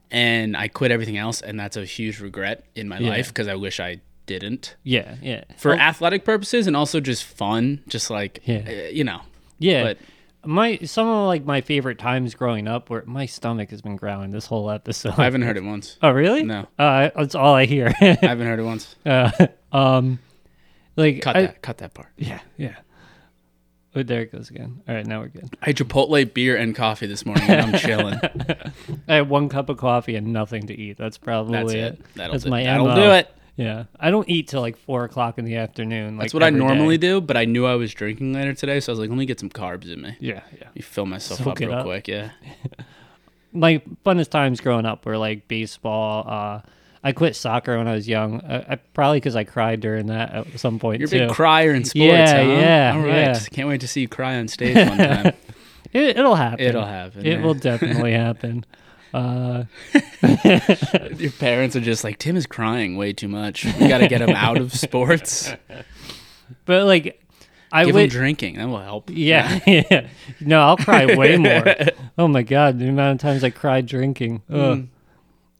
[0.09, 1.41] And I quit everything else.
[1.41, 3.09] And that's a huge regret in my Yeah.
[3.09, 4.75] life because I wish I didn't.
[4.83, 5.43] Yeah, yeah.
[5.57, 8.63] For athletic purposes and also just fun, just like, Yeah.
[8.67, 9.21] uh, you know.
[9.59, 9.83] Yeah.
[9.83, 9.97] But
[10.43, 14.31] my some of like my favorite times growing up where my stomach has been growling
[14.31, 15.13] this whole episode.
[15.17, 15.97] I haven't heard it once.
[16.01, 16.43] oh really?
[16.43, 16.67] No.
[16.79, 17.93] Uh, that's all I hear.
[18.01, 18.95] I haven't heard it once.
[19.05, 19.29] uh,
[19.71, 20.19] um,
[20.95, 21.61] like Cut I- that.
[21.61, 22.09] Cut that part.
[22.17, 22.75] Yeah, yeah.
[23.93, 24.81] Oh, there it goes again.
[24.87, 25.49] All right, now we're good.
[25.61, 28.19] I had Chipotle beer and coffee this morning and I'm chilling.
[29.07, 30.97] I had one cup of coffee and nothing to eat.
[30.97, 31.77] That's probably That's it.
[31.77, 32.05] it.
[32.15, 32.95] That'll, That's do, my that'll MO.
[32.95, 33.29] do it.
[33.57, 36.15] Yeah, I don't eat till like four o'clock in the afternoon.
[36.15, 37.07] Like That's what I normally day.
[37.09, 39.25] do, but I knew I was drinking later today, so I was like, let me
[39.25, 40.15] get some carbs in me.
[40.21, 40.69] Yeah, yeah.
[40.73, 41.83] You fill myself Soak up real up.
[41.85, 42.31] quick, yeah.
[43.51, 46.25] my funnest times growing up were like baseball.
[46.27, 46.61] Uh,
[47.03, 48.41] I quit soccer when I was young.
[48.41, 51.19] I, I probably because I cried during that at some point You're a too.
[51.27, 52.51] big crier in sports, Yeah, huh?
[52.51, 53.15] yeah, All right.
[53.15, 53.39] yeah.
[53.51, 55.33] Can't wait to see you cry on stage one time.
[55.93, 56.59] It, it'll happen.
[56.65, 57.25] It'll happen.
[57.25, 57.41] It yeah.
[57.43, 58.65] will definitely happen.
[59.13, 59.65] Uh,
[61.17, 63.65] Your parents are just like, Tim is crying way too much.
[63.65, 65.53] We got to get him out of sports.
[66.65, 67.21] but like,
[67.73, 68.03] I Give would.
[68.05, 68.55] him drinking.
[68.57, 69.09] That will help.
[69.11, 70.07] yeah, yeah.
[70.39, 71.75] No, I'll cry way more.
[72.17, 74.43] Oh my god, the amount of times I cried drinking.
[74.49, 74.87] Mm.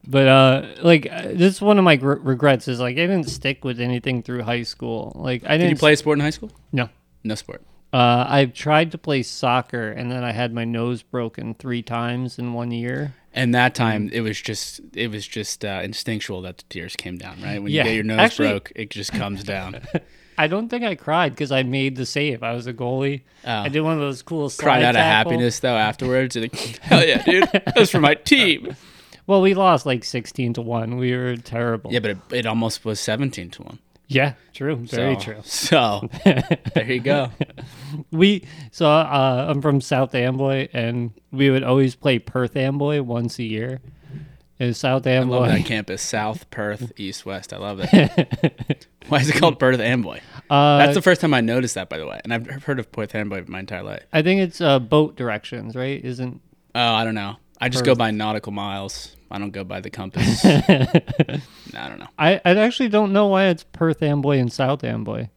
[0.06, 3.28] But uh, like uh, this is one of my gr- regrets is like I didn't
[3.28, 5.12] stick with anything through high school.
[5.14, 6.50] Like I Did didn't you play a sport in high school?
[6.72, 6.88] No.
[7.22, 7.62] No sport.
[7.92, 12.38] Uh, I've tried to play soccer, and then I had my nose broken three times
[12.38, 13.14] in one year.
[13.34, 17.16] And that time, it was just it was just uh, instinctual that the tears came
[17.18, 17.62] down, right?
[17.62, 17.82] When Yeah.
[17.82, 19.82] you get your nose Actually- broke, it just comes down.
[20.38, 22.42] I don't think I cried because I made the save.
[22.42, 23.20] I was a goalie.
[23.44, 23.52] Oh.
[23.52, 26.34] I did one of those cool slide Cried out of happiness though afterwards.
[26.34, 27.48] Like, hell yeah, dude!
[27.52, 28.74] That was for my team.
[29.26, 30.96] Well, we lost like sixteen to one.
[30.96, 31.92] We were terrible.
[31.92, 33.78] Yeah, but it, it almost was seventeen to one.
[34.08, 34.76] Yeah, true.
[34.76, 35.40] Very So- true.
[35.44, 36.08] So
[36.74, 37.30] there you go.
[38.10, 43.38] We so uh, I'm from South Amboy, and we would always play Perth Amboy once
[43.38, 43.80] a year.
[44.58, 45.34] And South Amboy?
[45.36, 46.02] I love that campus.
[46.02, 47.52] South, Perth, East, West.
[47.52, 48.86] I love it.
[49.08, 50.20] Why is it called Perth Amboy?
[50.48, 52.20] uh, That's the first time I noticed that, by the way.
[52.22, 54.04] And I've heard of Perth Amboy my entire life.
[54.12, 56.02] I think it's uh, boat directions, right?
[56.04, 56.40] Isn't
[56.74, 57.36] Oh, I don't know.
[57.62, 59.16] I just go by nautical miles.
[59.30, 60.44] I don't go by the compass.
[60.44, 62.08] I don't know.
[62.18, 62.40] I?
[62.44, 65.28] I actually don't know why it's Perth Amboy and South Amboy.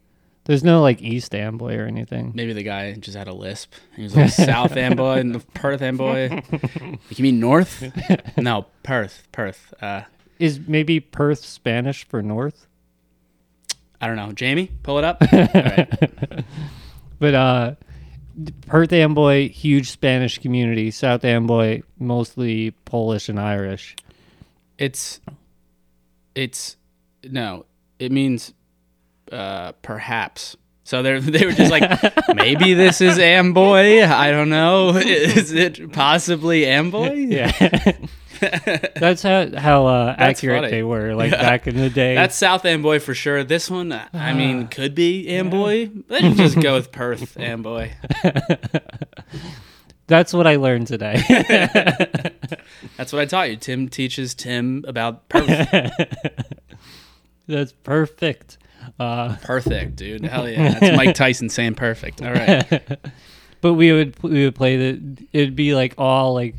[0.45, 2.31] There's no like East Amboy or anything.
[2.35, 3.73] Maybe the guy just had a lisp.
[3.95, 6.29] He was like South Amboy and Perth Amboy.
[6.29, 7.83] Like, you mean North?
[8.37, 9.73] No, Perth, Perth.
[9.81, 10.01] Uh,
[10.39, 12.67] is maybe Perth Spanish for north?
[14.01, 14.31] I don't know.
[14.33, 15.21] Jamie, pull it up.
[15.31, 16.45] All right.
[17.19, 17.75] But uh,
[18.67, 20.91] Perth Amboy, huge Spanish community.
[20.91, 23.95] South Amboy, mostly Polish and Irish.
[24.77, 25.21] It's
[26.33, 26.75] it's
[27.23, 27.65] no.
[27.99, 28.53] It means
[29.31, 30.57] uh, perhaps.
[30.83, 34.03] So they they were just like maybe this is Amboy.
[34.03, 34.89] I don't know.
[34.97, 37.13] Is it possibly Amboy?
[37.13, 37.97] Yeah.
[38.95, 40.71] That's how how uh, That's accurate funny.
[40.71, 41.41] they were, like Yeah.
[41.41, 42.15] back in the day.
[42.15, 43.43] That's South Amboy for sure.
[43.43, 45.89] This one, I mean, could be Amboy.
[46.09, 47.91] Let's just go with Perth Amboy.
[50.07, 51.15] That's what I learned today.
[52.97, 53.55] That's what I taught you.
[53.57, 55.67] Tim teaches Tim about Perth.
[57.47, 58.57] That's perfect.
[58.99, 60.23] Uh, perfect, dude.
[60.25, 60.77] Hell yeah.
[60.79, 62.21] That's Mike Tyson saying perfect.
[62.21, 62.99] All right.
[63.61, 65.25] but we would we would play the.
[65.33, 66.55] It'd be like all like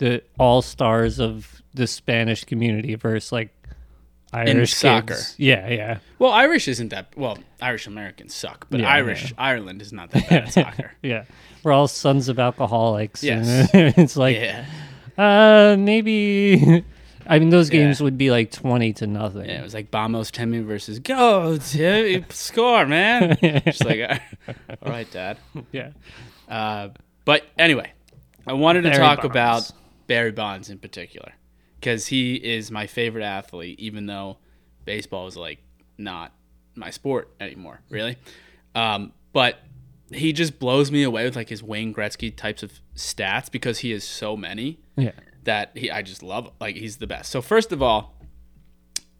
[0.00, 3.54] the all stars of the Spanish community versus like
[4.32, 5.14] Irish soccer.
[5.14, 5.34] kids.
[5.38, 5.98] Yeah, yeah.
[6.18, 7.08] Well, Irish isn't that.
[7.16, 10.92] Well, Irish Americans suck, but Yeah, Irish Ireland is not that bad at soccer.
[11.02, 11.24] Yeah,
[11.62, 13.22] we're all sons of alcoholics.
[13.22, 13.70] Yes.
[13.74, 14.66] it's like, yeah.
[15.18, 16.84] uh, maybe.
[17.26, 17.80] I mean, those Yeah.
[17.82, 19.46] games would be like twenty to nothing.
[19.48, 23.36] Yeah, it was like Bamos Timmy versus Go Timmy score, man.
[23.66, 24.00] Just like,
[24.82, 25.38] all right, Dad.
[25.72, 25.90] yeah.
[26.48, 26.88] Uh,
[27.24, 27.92] but anyway,
[28.46, 29.70] I wanted to talk about
[30.10, 31.34] Barry Bonds in particular
[31.78, 34.38] because he is my favorite athlete, even though
[34.84, 35.60] baseball is like
[35.96, 36.32] not
[36.74, 38.16] my sport anymore, really.
[38.74, 39.60] Um, but
[40.10, 43.92] he just blows me away with like his Wayne Gretzky types of stats because he
[43.92, 45.12] has so many Yeah.
[45.44, 47.30] that he I just love like he's the best.
[47.30, 48.16] So first of all,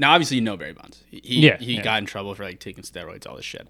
[0.00, 1.05] now obviously you know Barry Bonds.
[1.09, 1.83] He Yeah, he yeah.
[1.83, 3.68] got in trouble for like taking steroids, all this shit.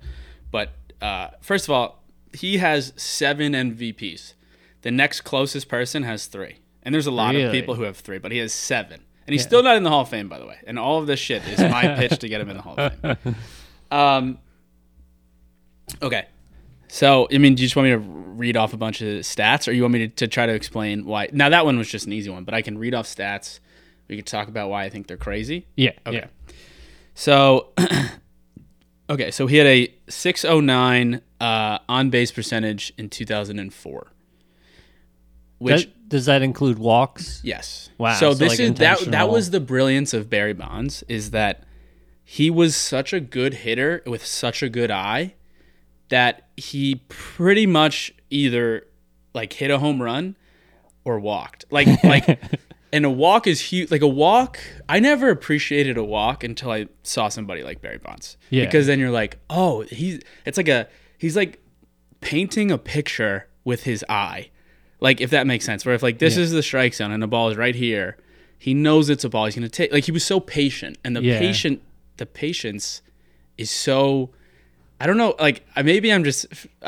[0.50, 0.70] But
[1.02, 2.02] uh, first of all,
[2.32, 4.32] he has seven MVPs.
[4.80, 8.18] The next closest person has three, and there's a lot of people who have three,
[8.18, 10.46] but he has seven, and he's still not in the Hall of Fame, by the
[10.46, 10.58] way.
[10.66, 12.94] And all of this shit is my pitch to get him in the Hall of
[13.00, 13.34] Fame.
[13.92, 14.38] Um.
[16.00, 16.26] Okay.
[16.88, 19.68] So, I mean, do you just want me to read off a bunch of stats,
[19.68, 21.28] or you want me to, to try to explain why?
[21.32, 23.60] Now, that one was just an easy one, but I can read off stats.
[24.08, 25.66] We could talk about why I think they're crazy.
[25.76, 25.90] Yeah.
[26.06, 26.18] Okay.
[26.18, 26.26] Yeah.
[27.14, 27.72] So,
[29.10, 34.12] okay, so he had a 609 uh, on base percentage in 2004.
[35.58, 37.40] Which, That- does that include walks?
[37.42, 37.88] yes.
[37.96, 38.98] Wow, So, so this like is that.
[39.06, 41.64] That was the brilliance of Barry Bonds is that
[42.24, 45.34] he was such a good hitter with such a good eye
[46.08, 48.86] that he pretty much either
[49.34, 50.36] like hit a home run
[51.04, 51.64] or walked.
[51.70, 52.40] Like like
[52.92, 53.90] and a walk is huge.
[53.90, 58.36] Like a walk, I never appreciated a walk until I saw somebody like Barry Bonds.
[58.50, 58.64] Yeah.
[58.64, 61.60] Because then you're like, "Oh, he's it's like a he's like
[62.20, 64.50] painting a picture with his eye."
[65.00, 65.84] Like if that makes sense.
[65.86, 66.42] Where if like this Yeah.
[66.44, 68.16] is the strike zone and the ball is right here,
[68.58, 69.46] he knows it's a ball.
[69.46, 71.38] He's going to take like he was so patient and the Yeah.
[71.38, 71.82] patient
[72.18, 73.00] the patience
[73.56, 74.30] is so
[75.00, 75.34] I don't know.
[75.40, 76.46] Like maybe I'm just
[76.82, 76.86] uh,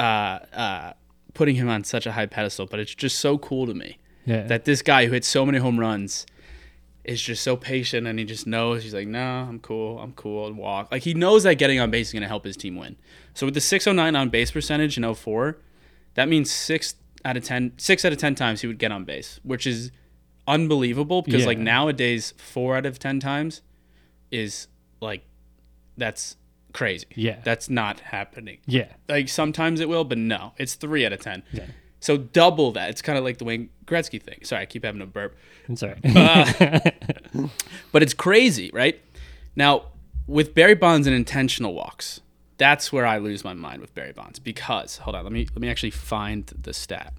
[0.53, 0.93] uh,
[1.33, 3.97] putting him on such a high pedestal, but it's just so cool to me
[4.27, 4.43] Yeah.
[4.49, 6.27] that this guy who hit so many home runs
[7.05, 10.47] is just so patient and he just knows he's like, no, I'm cool, I'm cool,
[10.47, 10.93] and walk.
[10.93, 12.97] Like he knows that getting on base is going to help his team win.
[13.35, 15.57] So with the 609 on base percentage in 04,
[16.15, 19.05] that means six out of 10, six out of 10 times he would get on
[19.05, 19.91] base, which is
[20.47, 21.47] unbelievable because Yeah.
[21.49, 23.63] like nowadays, four out of 10 times
[24.31, 24.69] is
[25.01, 25.23] like,
[25.97, 26.37] that's
[26.73, 27.07] crazy.
[27.15, 27.39] Yeah.
[27.45, 28.87] That's not happening yeah.
[29.09, 31.43] like sometimes it will, but no, it's three out of ten.
[31.53, 31.67] Yeah.
[32.01, 32.91] So double that.
[32.91, 34.39] It's kind of like the Wayne Gretzky thing.
[34.43, 35.37] Sorry, I keep having a burp,
[35.69, 36.01] I'm sorry.
[36.05, 36.81] Uh,
[37.93, 38.99] but it's crazy, right?
[39.55, 39.87] Now
[40.27, 42.21] with Barry Bonds and intentional walks,
[42.59, 45.61] that's where I lose my mind with Barry Bonds because hold on, let me let
[45.61, 47.13] me actually find the stat.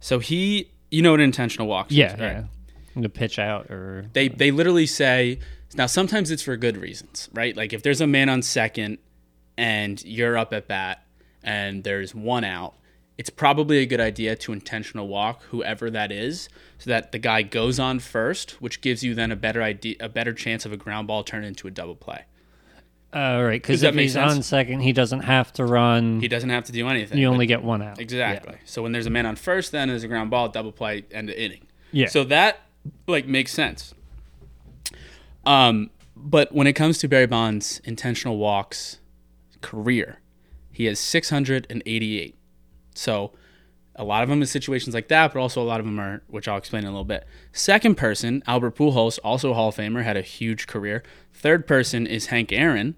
[0.00, 1.86] So he, you know an intentional walk?
[1.90, 2.14] yeah.
[2.14, 2.34] is, Yeah.
[2.34, 2.44] right?
[3.02, 5.38] To pitch out or They they literally say
[5.76, 7.56] now sometimes it's for good reasons, right?
[7.56, 8.98] Like if there's a man on second
[9.56, 11.04] and you're up at bat
[11.42, 12.74] and there's one out,
[13.16, 17.42] it's probably a good idea to intentional walk whoever that is so that the guy
[17.42, 20.76] goes on first, which gives you then a better idea a better chance of a
[20.76, 22.24] ground ball turn into a double play.
[23.12, 24.32] Uh, right because that if he's sense?
[24.32, 26.20] on second, he doesn't have to run.
[26.20, 27.18] He doesn't have to do anything.
[27.18, 28.00] you only get one out.
[28.00, 28.56] Exactly.
[28.64, 31.30] So when there's a man on first, then there's a ground ball, double play, end
[31.30, 31.66] of inning.
[31.92, 32.08] Yeah.
[32.08, 32.60] So that
[33.06, 33.94] like makes sense.
[35.46, 38.98] Um, but when it comes to Barry Bonds' intentional walks
[39.60, 40.20] career,
[40.70, 42.36] he has 688.
[42.94, 43.32] So
[43.98, 46.22] a lot of them is situations like that, but also a lot of them are,
[46.28, 47.26] which I'll explain in a little bit.
[47.52, 51.02] Second person, Albert Pujols, also a Hall of Famer, had a huge career.
[51.34, 52.94] Third person is Hank Aaron.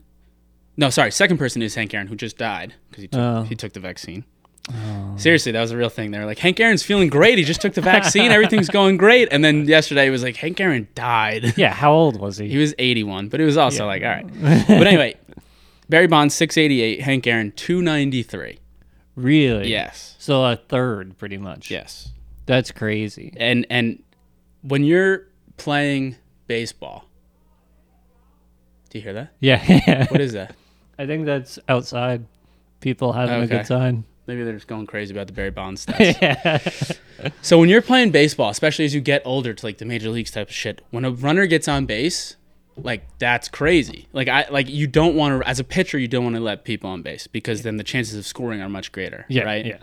[0.77, 1.11] No, sorry.
[1.11, 3.43] Second person is Hank Aaron, who just died because he took Oh.
[3.43, 4.25] he took the vaccine.
[4.73, 5.15] Oh.
[5.17, 6.11] Seriously, that was a real thing.
[6.13, 7.39] They were like, Hank Aaron's feeling great.
[7.39, 8.31] He just took the vaccine.
[8.31, 9.29] Everything's going great.
[9.33, 11.55] And then yesterday it was like, Hank Aaron died.
[11.59, 12.49] Yeah, how old was he?
[12.49, 14.27] He was 81, but it was also like, all right.
[14.69, 15.17] But anyway,
[15.89, 18.60] Barry Bonds 688, Hank Aaron 293.
[19.23, 19.69] Really?
[19.69, 20.17] Yes.
[20.19, 21.71] So a third, pretty much.
[21.71, 22.11] Yes.
[22.47, 23.33] That's crazy.
[23.37, 24.03] And and
[24.63, 27.05] when you're playing baseball,
[28.91, 29.33] do you hear that?
[29.41, 30.07] Yeah.
[30.11, 30.55] What is that?
[30.99, 32.27] I think that's outside.
[32.81, 34.05] People having a good time.
[34.27, 36.99] Maybe they're just going crazy about the Barry Bonds stats.
[37.43, 40.31] So when you're playing baseball, especially as you get older to like the major leagues
[40.31, 42.37] type of shit, when a runner gets on base,
[42.77, 44.09] like that's crazy.
[44.13, 46.65] Like I like you don't want to as a pitcher, you don't want to let
[46.65, 49.27] people on base because then the chances of scoring are much greater.
[49.29, 49.43] Yeah.
[49.43, 49.67] Right.
[49.67, 49.79] Yeah.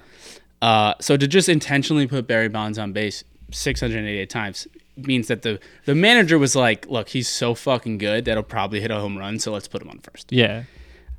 [0.62, 5.60] Uh, so to just intentionally put Barry Bonds on base 688 times means that the
[5.86, 9.40] the manager was like, look, he's so fucking good that'll probably hit a home run,
[9.40, 10.32] so let's put him on first.
[10.32, 10.64] Yeah.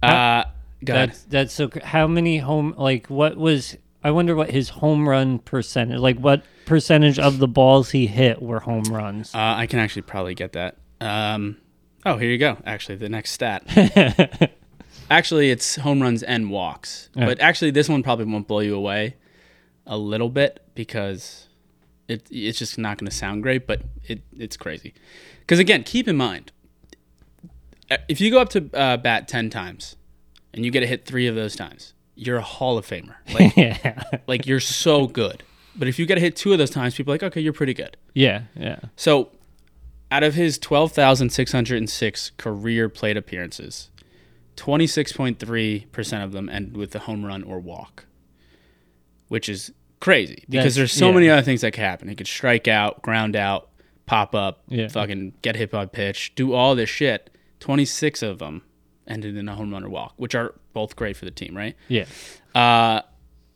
[0.02, 0.44] Uh.
[0.80, 1.70] That's that's so.
[1.82, 2.74] How many home?
[2.76, 3.76] Like, what was?
[4.04, 5.98] I wonder what his home run percentage.
[5.98, 9.34] Like, what percentage of the balls he hit were home runs?
[9.34, 10.76] Uh, I can actually probably get that.
[11.00, 11.56] Um,
[12.04, 12.58] oh, here you go.
[12.64, 13.62] Actually, the next stat.
[15.10, 17.10] actually, it's home runs and walks.
[17.14, 17.26] Yeah.
[17.26, 19.16] But actually, this one probably won't blow you away
[19.86, 21.48] a little bit because
[22.08, 23.66] it it's just not going to sound great.
[23.66, 24.94] But it it's crazy.
[25.40, 26.52] Because again, keep in mind,
[28.08, 29.96] if you go up to uh, bat ten times
[30.52, 33.14] and you get a hit three of those times, you're a Hall of Famer.
[33.32, 34.18] Like yeah.
[34.26, 35.42] like you're so good.
[35.78, 37.52] But if you get a hit two of those times, people are like, okay, you're
[37.52, 37.96] pretty good.
[38.12, 38.42] Yeah.
[38.56, 38.80] Yeah.
[38.96, 39.30] So,
[40.10, 43.90] out of his 12,606 career plate appearances,
[44.56, 48.06] 26.3% of them end with a home run or walk,
[49.28, 51.14] which is crazy because That's- there's so yeah.
[51.14, 52.08] many other things that could happen.
[52.08, 53.68] He could strike out, ground out,
[54.06, 54.88] pop up, Yeah.
[54.88, 57.30] fucking get hit by pitch, do all this shit.
[57.60, 58.62] 26 of them
[59.06, 61.76] ended in a home run or walk, which are both great for the team, right?
[61.88, 62.04] Yeah.
[62.54, 63.02] Uh,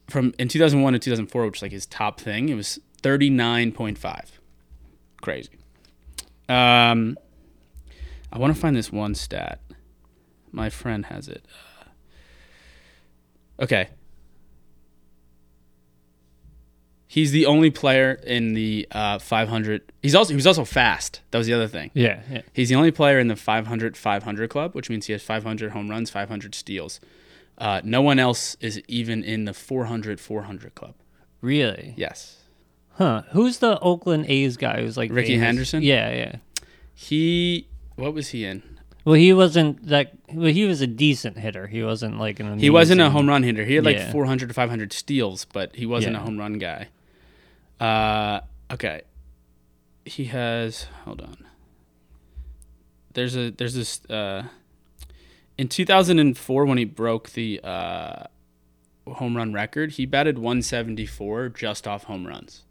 [0.09, 4.41] from in 2001 to 2004, which is like his top thing, it was 39.5.
[5.23, 5.51] Crazy.
[6.53, 7.17] Um,
[8.33, 9.61] I want to find this one stat.
[10.51, 11.45] My friend has it.
[13.59, 13.89] Uh, okay.
[17.07, 19.93] He's the only player in the uh, 500.
[20.03, 21.21] He's also he was also fast.
[21.31, 21.91] That was the other thing.
[21.95, 22.21] Yeah.
[22.31, 22.43] Yeah.
[22.53, 25.91] He's the only player in the 500 500 club, which means he has 500 home
[25.91, 27.01] runs, 500 steals.
[27.59, 30.95] Uh, no one else is even in the 400 400 club.
[31.43, 31.95] Really?
[31.97, 32.42] Yes.
[32.95, 33.23] Huh?
[33.31, 34.81] Who's the Oakland A's guy?
[34.83, 35.45] Who's like Ricky famous?
[35.47, 35.83] Henderson?
[35.83, 36.13] Yeah.
[36.13, 36.37] Yeah.
[36.95, 38.63] He what was he in?
[39.05, 40.13] Well, he wasn't that.
[40.33, 41.67] Well, he was a decent hitter.
[41.67, 42.59] He wasn't like an.
[42.59, 43.65] He wasn't a home run hitter.
[43.65, 44.13] He had like Yeah.
[44.13, 46.89] 400 to 500 steals, but he wasn't a home run guy.
[47.81, 48.41] Uh,
[48.73, 49.03] okay.
[50.05, 50.85] He has.
[51.05, 51.37] Hold on.
[53.15, 54.45] There's a there's this uh,
[55.59, 58.25] in 2004 when he broke the uh,
[59.07, 59.93] home run record.
[59.93, 62.63] He batted 174 just off home runs.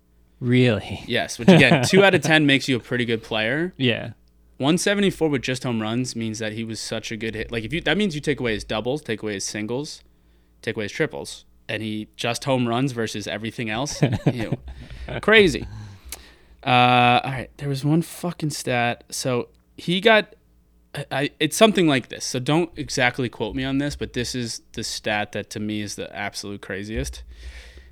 [0.41, 1.03] Really?
[1.07, 3.73] Yes, which again, two out of ten makes you a pretty good player.
[3.77, 4.11] Yeah.
[4.57, 7.51] 174 with just home runs means that he was such a good hit.
[7.51, 10.03] Like if you that means you take away his doubles, take away his singles,
[10.61, 14.01] take away his triples, and he just home runs versus everything else.
[14.33, 14.57] Ew.
[15.21, 15.67] Crazy.
[16.63, 19.03] Uh, all right, there was one fucking stat.
[19.09, 20.35] So he got.
[21.09, 22.25] I, it's something like this.
[22.25, 25.81] So don't exactly quote me on this, but this is the stat that to me
[25.81, 27.23] is the absolute craziest.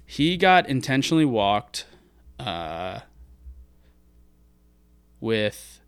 [0.05, 1.85] He got intentionally walked
[2.39, 3.01] uh,
[5.19, 5.81] with.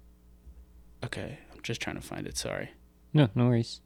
[1.04, 2.38] Okay, I'm just trying to find it.
[2.38, 2.72] Sorry.
[3.14, 3.82] No, no worries.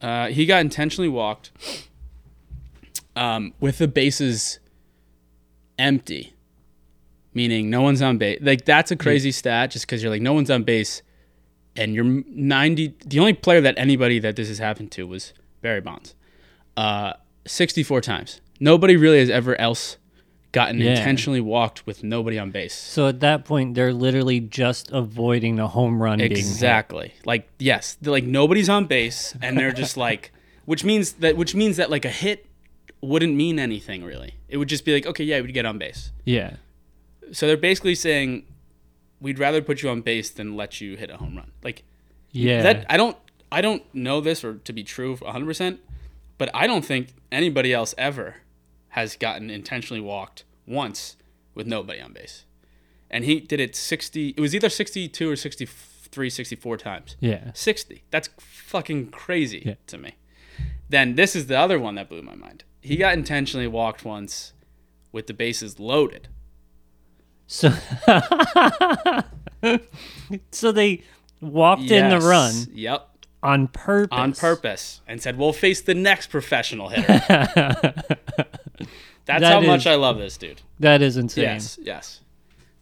[0.00, 1.50] Uh, he got intentionally walked
[3.16, 4.58] um, with the bases
[5.78, 6.34] empty,
[7.34, 8.38] meaning no one's on base.
[8.42, 11.02] Like that's a crazy stat, just because you're like no one's on base,
[11.76, 12.94] and you're 90.
[13.06, 16.14] The only player that anybody that this has happened to was Barry Bonds,
[16.76, 17.14] uh,
[17.46, 18.40] 64 times.
[18.58, 19.96] Nobody really has ever else
[20.52, 20.90] gotten Yeah.
[20.90, 22.74] intentionally walked with nobody on base.
[22.74, 26.20] So at that point, they're literally just avoiding a home run.
[26.20, 27.14] Exactly.
[27.24, 30.32] Like yes, like nobody's on base, and they're just like,
[30.64, 32.46] which means that which means that like a hit
[33.00, 34.34] wouldn't mean anything really.
[34.48, 36.10] It would just be like, okay, yeah, we'd get on base.
[36.24, 36.56] Yeah.
[37.32, 38.44] So they're basically saying,
[39.20, 41.52] we'd rather put you on base than let you hit a home run.
[41.62, 41.84] Like
[42.32, 42.62] Yeah.
[42.62, 42.86] that.
[42.90, 43.16] I don't.
[43.52, 45.80] I don't know this or to be true 100, percent
[46.38, 48.36] but I don't think anybody else ever
[48.90, 51.16] has gotten intentionally walked once
[51.54, 52.44] with nobody on base.
[53.10, 54.34] And he did it 60.
[54.36, 57.16] It was either 62 or 63, 64 times.
[57.20, 57.50] yeah.
[57.54, 58.04] 60.
[58.10, 59.74] That's fucking crazy Yeah.
[59.88, 60.12] to me.
[60.88, 62.64] Then this is the other one that blew my mind.
[62.80, 64.52] He got intentionally walked once
[65.12, 66.28] with the bases loaded.
[67.46, 67.72] So.
[70.52, 71.02] so they
[71.40, 73.09] walked in the run, Yep.
[73.42, 74.18] On purpose.
[74.18, 77.22] on purpose and said, "We'll face the next professional hitter."
[79.26, 80.60] That's That how much I love this dude.
[80.80, 81.44] That is insane.
[81.44, 82.20] Yes, yes.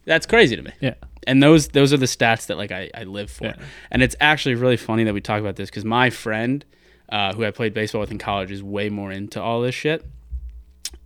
[0.05, 0.71] That's crazy to me.
[0.79, 0.95] Yeah.
[1.27, 3.45] And those those are the stats that like I, I live for.
[3.45, 3.55] Yeah.
[3.91, 6.65] And it's actually really funny that we talk about this because my friend,
[7.09, 10.05] uh, who I played baseball with in college, is way more into all this shit.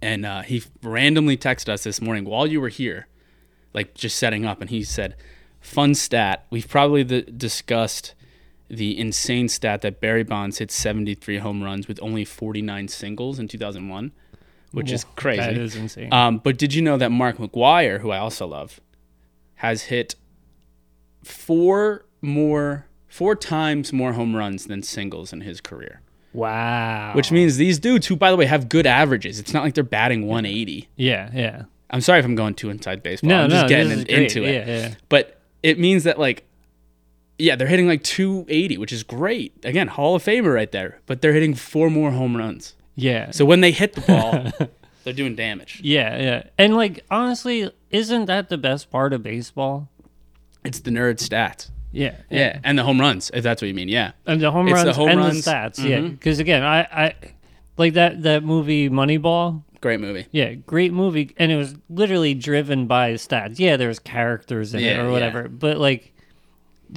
[0.02, 3.08] And uh, he randomly texted us this morning while you were here,
[3.74, 5.16] like just setting up, and he said,
[5.60, 6.46] "Fun stat.
[6.50, 8.14] We've probably the, discussed
[8.76, 13.48] the insane stat that Barry Bonds hit 73 home runs with only 49 singles in
[13.48, 14.12] 2001,
[14.72, 15.42] which is crazy.
[15.42, 16.12] That is insane.
[16.14, 18.80] Um, but did you know that Mark McGwire, who I also love,
[19.56, 20.16] has hit
[21.24, 26.02] four more, four times more home runs than singles in his career?
[26.34, 27.14] wow.
[27.14, 29.84] Which means these dudes, who by the way have good averages, it's not like they're
[29.84, 30.90] batting 180.
[30.96, 31.64] yeah, yeah.
[31.92, 33.30] I'm sorry if I'm going too inside baseball.
[33.30, 34.10] No, I'm no, just getting in- great.
[34.36, 34.68] into it.
[34.68, 34.94] Yeah, yeah.
[35.10, 36.44] But it means that like,
[37.44, 39.54] yeah, they're hitting like 280, which is great.
[39.66, 41.00] Again, Hall of Famer right there.
[41.06, 42.76] But they're hitting four more home runs.
[42.96, 43.32] Yeah.
[43.32, 44.70] So when they hit the ball,
[45.04, 45.82] they're doing damage.
[45.84, 46.44] yeah, yeah.
[46.58, 49.90] And like honestly, isn't that the best part of baseball?
[50.64, 51.70] It's the nerd stats.
[51.92, 52.16] Yeah.
[52.30, 53.90] Yeah, and the home runs, if that's what you mean.
[53.90, 55.44] Yeah, And the home It's the runs home and runs.
[55.46, 55.78] the stats.
[55.84, 55.98] Yeah.
[56.00, 56.12] Mhm.
[56.12, 57.14] Because again, I, I
[57.78, 59.64] like that that movie Moneyball.
[59.82, 60.26] great movie.
[60.32, 63.60] Yeah, great movie, and it was literally driven by stats.
[63.60, 65.12] Yeah, there's characters in it Yeah, or yeah.
[65.12, 66.13] whatever, but like, the,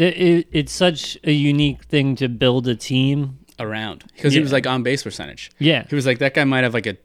[0.04, 3.38] it, it's such a unique thing to build a team.
[3.58, 5.50] Around because he was like on base percentage.
[5.58, 6.98] Yeah, He was like that guy might have like a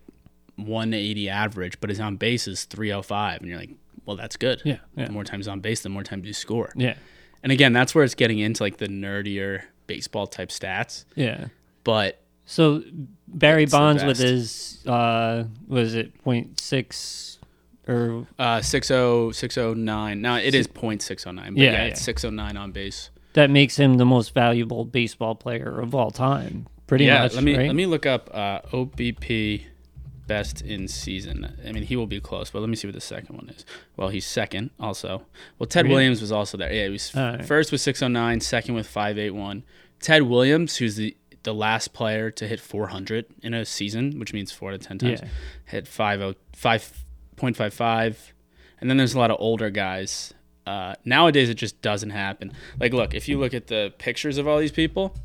[0.57, 3.69] 180 average, but his on base is 305, and you're like,
[4.05, 4.61] well, that's good.
[4.65, 5.05] Yeah, yeah.
[5.05, 6.71] The more times on base, the more times you score.
[6.75, 6.95] yeah,
[7.43, 11.05] And again, that's where it's getting into like the nerdier baseball type stats.
[11.15, 11.47] yeah.
[11.83, 12.83] But So
[13.27, 17.30] Barry Bonds with his uh, was it point six
[17.87, 20.21] or uh, 60, 609.
[20.21, 21.83] Now it is .609, but Yeah, yeah, yeah.
[21.85, 23.09] it's 609 on base.
[23.33, 26.67] that makes him the most valuable baseball player of all time.
[26.87, 27.33] Pretty yeah, much.
[27.35, 27.67] let me right?
[27.67, 29.63] let me look up uh, OBP
[30.27, 31.57] best in season.
[31.67, 33.65] I mean, he will be close, but let me see what the second one is.
[33.97, 35.25] Well, he's second also.
[35.57, 35.95] Well, Ted Really?
[35.95, 36.71] Williams was also there.
[36.71, 37.45] Yeah, he was right.
[37.45, 39.63] first with 609, second with 581.
[40.01, 44.51] Ted Williams, who's the the last player to hit 400 in a season, which means
[44.51, 45.27] 4 to 10 times, Yeah.
[45.65, 46.35] hit 50
[47.41, 48.31] 5.55.
[48.79, 50.33] And then there's a lot of older guys.
[50.65, 52.51] Uh, nowadays, it just doesn't happen.
[52.79, 55.15] Like, look, if you look at the pictures of all these people,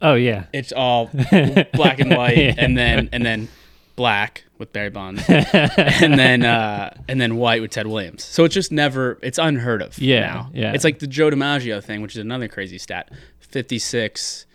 [0.00, 0.44] Oh yeah.
[0.52, 1.06] it's all
[1.72, 2.54] black and white Yeah.
[2.56, 3.48] and then and then
[3.96, 8.22] black with Barry Bonds and then uh and then white with Ted Williams.
[8.22, 10.50] So it's just never it's unheard of Yeah, now.
[10.54, 10.72] yeah.
[10.72, 13.10] It's like the Joe DiMaggio thing, which is another crazy stat.
[13.40, 14.46] 56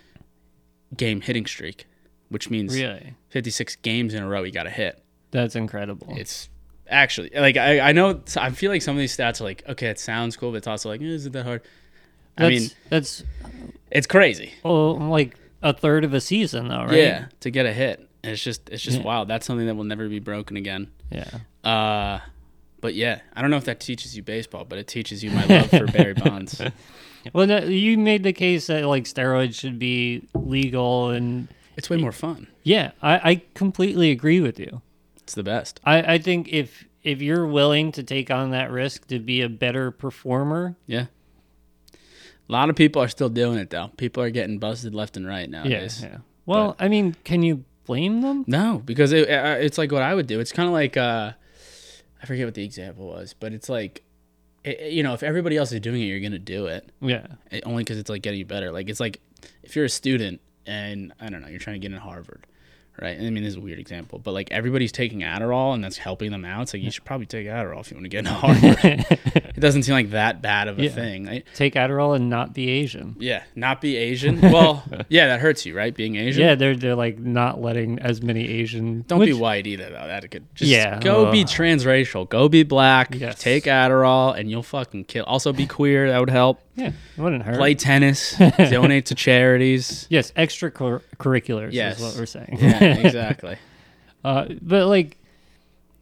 [0.96, 1.88] game hitting streak,
[2.30, 5.04] which means Really, 56 games in a row he got a hit.
[5.32, 6.08] that's incredible.
[6.12, 6.48] It's
[6.90, 9.88] actually like I, I know I feel like some of these stats are like okay,
[9.88, 11.62] it sounds cool, but it's also like eh, is it that hard?
[12.38, 13.24] I That's, mean, that's
[13.92, 14.54] it's crazy.
[14.66, 16.94] oh, like a third of a season though, right?
[16.94, 18.08] Yeah, to get a hit.
[18.24, 19.04] It's just it's just Yeah.
[19.04, 19.28] wild.
[19.28, 20.90] That's something that will never be broken again.
[21.12, 21.30] Yeah.
[21.70, 22.20] Uh
[22.82, 25.46] but yeah, I don't know if that teaches you baseball, but it teaches you my
[25.46, 26.62] love for Barry Bonds.
[27.32, 31.96] Well, no, you made the case that like steroids should be legal, and It's way
[31.96, 32.48] more fun.
[32.64, 34.82] yeah, I, I completely agree with you.
[35.34, 35.80] It's the best.
[35.84, 39.50] I, I think if if you're willing to take on that risk to be a
[39.50, 41.08] better performer, Yeah.
[42.48, 43.88] A lot of people are still doing it though.
[43.98, 46.02] People are getting busted left and right yeah, nowadays.
[46.04, 46.18] yeah.
[46.46, 48.44] Well, I mean, can you blame them?
[48.48, 50.40] No, because it, uh, it's like what I would do.
[50.40, 51.32] It's kind of like uh,
[52.22, 54.04] I forget what the example was, but it's like,
[54.64, 56.92] it- you know, if everybody else is doing it, you're gonna do it.
[57.02, 58.72] Yeah, It- only because it's like getting better.
[58.72, 59.20] Like it's like
[59.64, 62.46] if you're a student and I don't know, you're trying to get in Harvard,
[63.02, 63.18] right?
[63.18, 66.32] I mean, this is a weird example, but like everybody's taking Adderall and that's helping
[66.32, 66.64] them out.
[66.64, 69.06] It's like you should probably take Adderall if you want to get into Harvard.
[69.36, 70.90] it doesn't seem like that bad of a Yeah.
[70.90, 71.30] thing.
[71.30, 73.16] I, take Adderall and not be Asian.
[73.20, 74.42] yeah, not be Asian.
[74.42, 75.94] Well, yeah, that hurts you, right?
[75.96, 76.44] Being Asian.
[76.44, 79.04] Yeah, they're they're like not letting as many Asian.
[79.08, 80.08] Don't be white either, though.
[80.08, 82.28] That could just Yeah, go be transracial.
[82.30, 83.14] Go be black.
[83.16, 83.40] Yes.
[83.42, 85.24] Take Adderall, and you'll fucking kill.
[85.26, 86.10] Also, be queer.
[86.10, 86.60] That would help.
[86.76, 86.88] Yeah,
[87.18, 87.58] it wouldn't hurt.
[87.58, 88.36] Play tennis.
[88.58, 90.08] donate to charities.
[90.10, 90.32] Yes,
[91.24, 91.98] extracurriculars Yes.
[91.98, 92.58] is what we're saying.
[92.62, 93.58] Yeah, exactly.
[94.24, 95.18] Uh, but like,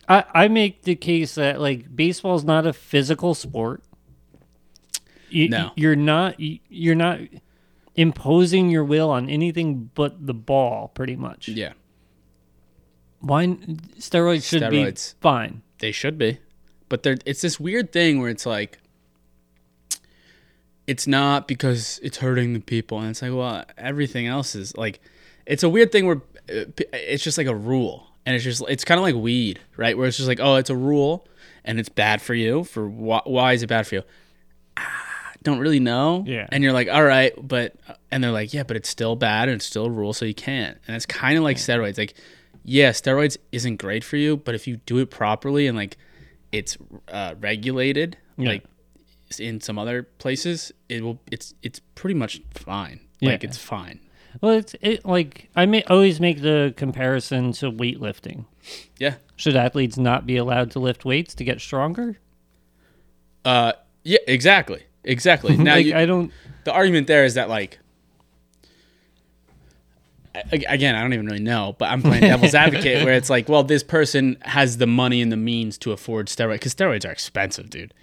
[0.09, 3.83] I I make the case that like baseball's not a physical sport.
[5.29, 5.71] You, No.
[5.75, 6.39] you're not.
[6.39, 7.19] you- You're not
[7.95, 11.47] imposing your will on anything but the ball, pretty much.
[11.49, 11.73] yeah,
[13.19, 13.47] Why
[13.99, 15.13] steroids should Steroids.
[15.15, 15.61] be fine.
[15.79, 16.39] they should be,
[16.89, 17.17] but there.
[17.25, 18.77] It's this weird thing where it's like.
[20.87, 24.99] It's not because it's hurting the people, and it's like, well, everything else is like,
[25.45, 28.83] it's a weird thing where uh, it's just like a rule, and it's just it's
[28.85, 29.97] kind of like weed, right?
[29.97, 31.27] Where it's just like, oh, it's a rule,
[31.65, 32.63] and it's bad for you.
[32.63, 34.03] For why, why is it bad for you?
[35.43, 36.23] don't really know.
[36.27, 36.47] Yeah.
[36.51, 37.75] And you're like, all right, but
[38.11, 40.35] and they're like, yeah, but it's still bad and it's still a rule, so you
[40.35, 40.77] can't.
[40.87, 41.97] And it's kind of like steroids.
[41.97, 42.13] Like,
[42.63, 45.97] yeah, steroids isn't great for you, but if you do it properly and like
[46.51, 46.77] it's
[47.07, 48.49] uh, regulated, Yeah.
[48.49, 48.63] like
[49.39, 51.19] in some other places, it will.
[51.31, 52.99] It's it's pretty much fine.
[53.21, 53.49] Like Yeah.
[53.49, 53.99] it's fine.
[54.39, 58.45] Well, it's it like I may always make the comparison to weightlifting.
[58.97, 59.15] Yeah.
[59.35, 62.17] Should athletes not be allowed to lift weights to get stronger?
[63.43, 63.73] Uh.
[64.03, 64.19] Yeah.
[64.27, 64.83] Exactly.
[65.03, 65.57] Exactly.
[65.61, 66.31] Now like you, I don't.
[66.63, 67.79] the argument there is that like
[70.51, 73.63] again i don't even really know but i'm playing devil's advocate where it's like well
[73.63, 77.69] this person has the money and the means to afford steroids because steroids are expensive
[77.69, 77.93] dude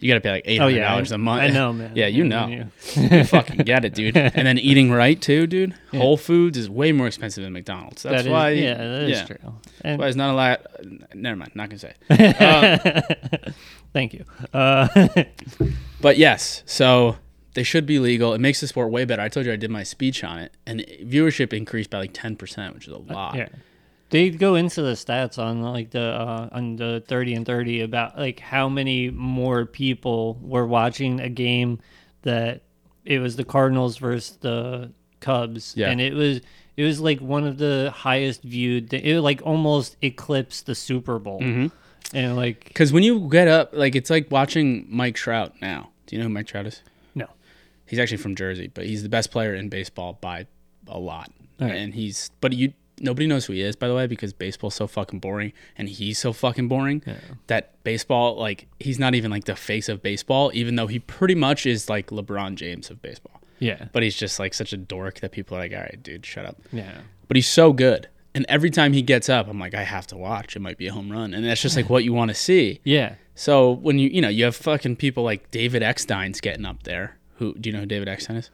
[0.00, 1.92] you gotta pay like $800 Oh yeah, a month I know, man.
[1.96, 2.66] yeah you know you.
[2.96, 6.92] you fucking get it dude and then eating right too dude whole foods is way
[6.92, 9.24] more expensive than mcdonald's that's That is- why yeah, that is yeah.
[9.26, 9.54] true.
[9.82, 10.66] And why it's not a lot
[11.14, 13.54] never mind not gonna say it.
[13.92, 14.24] thank you.
[14.52, 14.88] Uh,
[16.00, 17.16] But yes, so
[17.54, 18.32] they should be legal.
[18.34, 19.20] It makes the sport way better.
[19.22, 22.36] I told you I did my speech on it, and viewership increased by like ten
[22.36, 23.34] percent, which is a lot.
[23.34, 23.48] yeah,
[24.10, 28.18] they go into the stats on like the uh, on the thirty for thirty about
[28.18, 31.80] like how many more people were watching a game
[32.22, 32.62] that
[33.04, 35.90] it was the Cardinals versus the Cubs, Yeah.
[35.90, 36.40] and it was
[36.76, 38.92] it was like one of the highest viewed.
[38.94, 42.16] It like almost eclipsed the Super Bowl, Mm-hmm.
[42.16, 45.90] and like Because when you get up, like it's like watching Mike Trout now.
[46.06, 46.82] Do you know who Mike Trout is?
[47.14, 47.26] no,
[47.86, 50.46] He's actually from Jersey, but he's the best player in baseball by
[50.86, 51.30] a lot.
[51.60, 51.72] Right.
[51.72, 54.86] And he's, but you, nobody knows who he is, by the way, because baseball's so
[54.86, 57.02] fucking boring, and he's so fucking boring
[57.46, 61.34] that baseball, like, he's not even like the face of baseball, even though he pretty
[61.34, 63.40] much is like LeBron James of baseball.
[63.58, 66.24] yeah, But he's just like such a dork that people are like, all right, dude,
[66.26, 66.56] shut up.
[66.72, 66.98] yeah.
[67.26, 68.08] but he's so good.
[68.34, 70.54] And every time he gets up, I'm like, I have to watch.
[70.54, 72.80] It might be a home run, and that's just like what you want to see.
[72.84, 73.14] Yeah.
[73.34, 77.16] So when you you know you have fucking people like David Eckstein's getting up there.
[77.36, 78.50] Who do you know who David Eckstein is?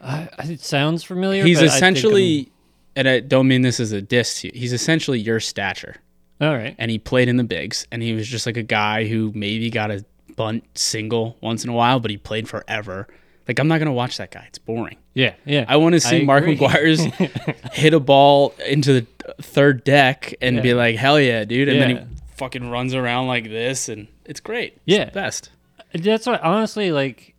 [0.00, 1.44] Uh, it sounds familiar.
[1.44, 2.52] He's but I think essentially,
[2.96, 4.40] and I don't mean this as a diss.
[4.40, 5.96] to you, He's essentially your stature,
[6.40, 6.74] all right.
[6.78, 9.70] and he played in the bigs, and he was just like a guy who maybe
[9.70, 10.04] got a
[10.36, 13.06] bunt single once in a while, but he played forever.
[13.48, 14.44] Like I'm not gonna watch that guy.
[14.48, 14.96] It's boring.
[15.14, 15.64] Yeah, yeah.
[15.68, 16.56] I want to see I Mark agree.
[16.56, 19.06] McGwire's hit a ball into the
[19.42, 23.44] third deck and be like, "Hell yeah, dude!" And then he fucking runs around like
[23.44, 24.74] this, and it's great.
[24.74, 25.04] It's Yeah.
[25.06, 25.50] the best.
[25.94, 27.34] That's what honestly like.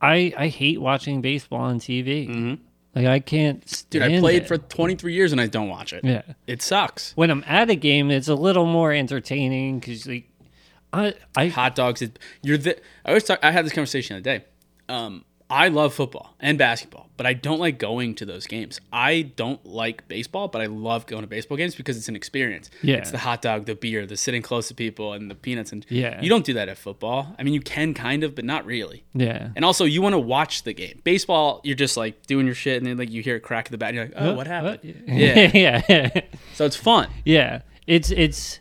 [0.00, 2.28] I I hate watching baseball on TV.
[2.28, 2.54] Mm-hmm.
[2.98, 4.48] Like I can't Dude, I played it.
[4.48, 6.04] for 23 years and I don't watch it.
[6.04, 6.22] yeah.
[6.48, 7.12] It sucks.
[7.14, 10.28] When I'm at a game, it's a little more entertaining because like
[10.92, 12.02] I I Hot dogs.
[12.02, 12.76] It, you're the.
[13.04, 13.38] I always talk.
[13.42, 14.44] I had this conversation the other day.
[14.88, 18.82] Um, I love football and basketball, but I don't like going to those games.
[18.92, 22.68] I don't like baseball, but I love going to baseball games because it's an experience.
[22.82, 22.96] Yeah.
[22.96, 25.72] It's the hot dog, the beer, the sitting close to people, and the peanuts.
[25.72, 26.20] And Yeah.
[26.20, 27.34] you don't do that at football.
[27.38, 29.04] I mean, you can kind of, but not really.
[29.14, 31.00] yeah And also, you want to watch the game.
[31.02, 33.70] Baseball, you're just like doing your shit, and then like you hear a crack of
[33.72, 34.80] the bat, and you're like, oh, what happened?
[35.06, 35.50] Yeah,
[35.88, 36.20] yeah.
[36.54, 37.08] So it's fun.
[37.24, 38.60] Yeah, it's it's.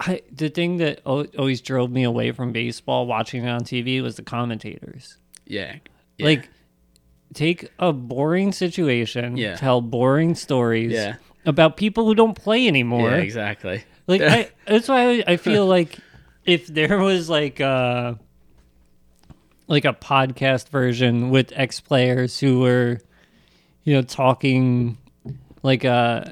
[0.00, 4.16] I the thing that always drove me away from baseball watching it on TV was
[4.16, 5.18] the commentators.
[5.50, 5.76] Yeah.
[6.18, 6.26] Yeah.
[6.26, 6.48] Like,
[7.34, 9.56] take a boring situation, Yeah.
[9.56, 11.16] tell boring stories Yeah.
[11.44, 13.10] about people who don't play anymore.
[13.10, 13.84] yeah, exactly.
[14.06, 15.98] Like, I, that's why I, feel like
[16.44, 18.18] if there was like a
[19.68, 22.98] like a podcast version with ex players who were,
[23.84, 24.98] you know, talking
[25.62, 26.24] like uh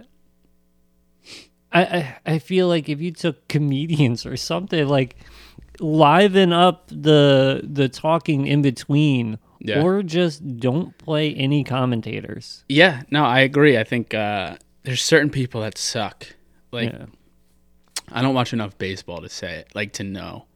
[1.73, 5.17] I, I I feel like if you took comedians or something like
[5.81, 9.83] liven up the the talking in between Yeah.
[9.83, 12.65] or just don't play any commentators.
[12.69, 13.77] Yeah, no, I agree.
[13.79, 16.27] I think uh, there's certain people that suck.
[16.71, 17.07] Like, yeah.
[18.11, 20.47] I don't watch enough baseball to say it, like to know,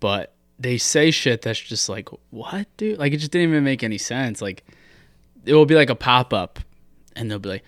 [0.00, 2.98] but they say shit that's just like, what, dude?
[2.98, 4.40] Like, it just didn't even make any sense.
[4.40, 4.64] Like,
[5.44, 6.58] it will be like a pop up,
[7.16, 7.64] and they'll be like,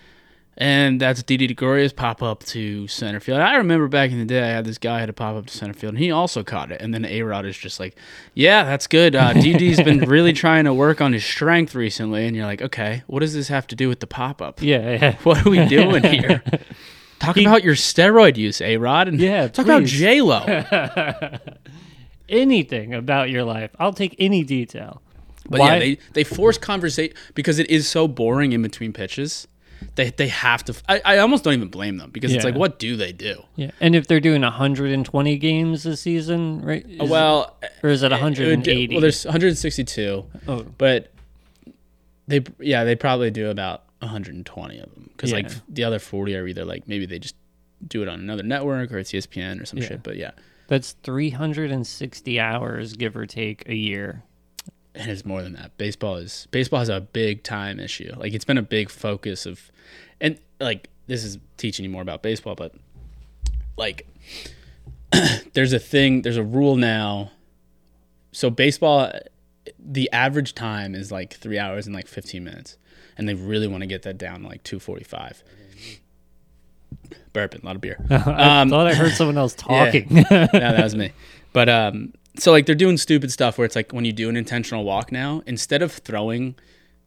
[0.56, 3.40] and that's Didi DeGoria's pop up to center field.
[3.40, 5.56] I remember back in the day, I had this guy had a pop up to
[5.56, 6.80] center field, and he also caught it.
[6.80, 7.96] And then A Rod is just like,
[8.34, 9.14] yeah, that's good.
[9.14, 12.26] Uh, DD's been really trying to work on his strength recently.
[12.26, 14.62] And you're like, okay, what does this have to do with the pop up?
[14.62, 15.16] Yeah, yeah.
[15.24, 16.42] What are we doing here?
[17.18, 19.92] Talk about your steroid use, A Rod, and Yeah, talk about please.
[19.92, 20.44] J Lo.
[22.28, 23.70] Anything about your life.
[23.78, 25.00] I'll take any detail.
[25.48, 29.46] But Why- yeah, they they force conversation because it is so boring in between pitches.
[29.94, 30.74] They they have to.
[30.88, 32.50] I, I almost don't even blame them because it's Yeah.
[32.50, 33.42] like, what do they do?
[33.56, 36.84] Yeah, and if they're doing 120 games this season, right?
[36.86, 38.94] Is- well, or is it it would- 180?
[38.94, 41.10] well, there's 162, oh, but
[42.28, 45.54] they yeah they probably do about 120 of them because like Yeah.
[45.68, 47.36] the other 40 are either like maybe they just
[47.86, 49.88] do it on another network or it's ESPN or some Yeah.
[49.88, 50.02] shit.
[50.02, 50.32] But yeah,
[50.68, 54.22] that's 360 hours, give or take, a year.
[54.96, 55.76] It is more than that.
[55.78, 58.12] Baseball is baseball has a big time issue.
[58.16, 59.70] Like it's been a big focus of,
[60.20, 62.72] and like this is teaching you more about baseball, but
[63.76, 64.06] like
[65.52, 67.30] there's a thing, there's a rule now.
[68.32, 69.12] So baseball,
[69.78, 72.76] the average time is like three hours and like 15 minutes,
[73.16, 75.42] and they really want to get that down to like 2:45.
[77.32, 77.98] Burping, a lot of beer.
[78.10, 80.06] I Um, thought I heard someone else talking.
[80.30, 81.12] no, that was me.
[81.52, 84.36] But um, so like they're doing stupid stuff where it's like when you do an
[84.36, 86.56] intentional walk now, instead of throwing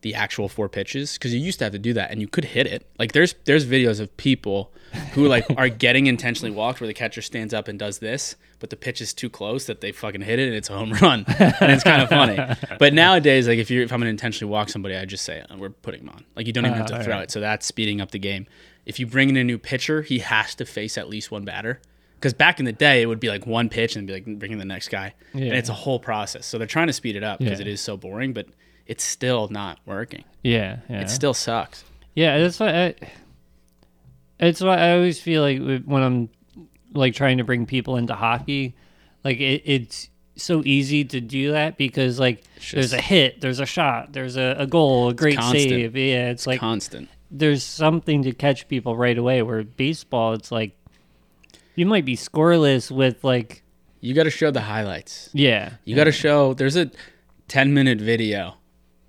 [0.02, 2.46] the actual four pitches, because you used to have to do that and you could
[2.46, 2.88] hit it.
[2.98, 4.74] Like there's there's videos of people
[5.14, 8.70] who like are getting intentionally walked where the catcher stands up and does this, but
[8.70, 11.26] the pitch is too close that they fucking hit it and it's a home run,
[11.28, 12.38] and it's kind of funny.
[12.80, 15.44] But nowadays, like if you are if I'm gonna intentionally walk somebody, I just say
[15.50, 16.24] "Uh, we're putting him on.
[16.36, 17.26] Like you don't even have to throw alright.
[17.26, 18.48] it, so that's speeding up the game.
[18.86, 21.82] If you bring in a new pitcher, he has to face at least one batter.
[22.20, 24.58] Because back in the day, it would be like one pitch and be like bringing
[24.58, 25.54] the next guy, and Yeah.
[25.54, 26.46] it's a whole process.
[26.46, 27.66] So they're trying to speed it up because Yeah.
[27.68, 28.48] it is so boring, but
[28.88, 30.24] it's still not working.
[30.44, 31.02] yeah, yeah.
[31.02, 31.84] It still sucks.
[32.16, 32.70] Yeah, that's why.
[32.88, 32.96] I,
[34.40, 36.30] it's why I always feel like when I'm
[36.94, 38.76] like trying to bring people into hockey,
[39.24, 43.66] like it, it's so easy to do that because like there's a hit, there's a
[43.66, 45.70] shot, there's a, a goal, a great constant.
[45.70, 45.96] save.
[45.96, 47.10] Yeah, it's like Constant.
[47.30, 49.42] there's something to catch people right away.
[49.42, 50.72] Where baseball, it's like
[51.80, 53.64] you might be scoreless with like
[54.02, 55.30] You got to show the highlights.
[55.34, 56.54] yeah, You got to show.
[56.54, 56.92] There's a
[57.48, 58.56] 10 minute video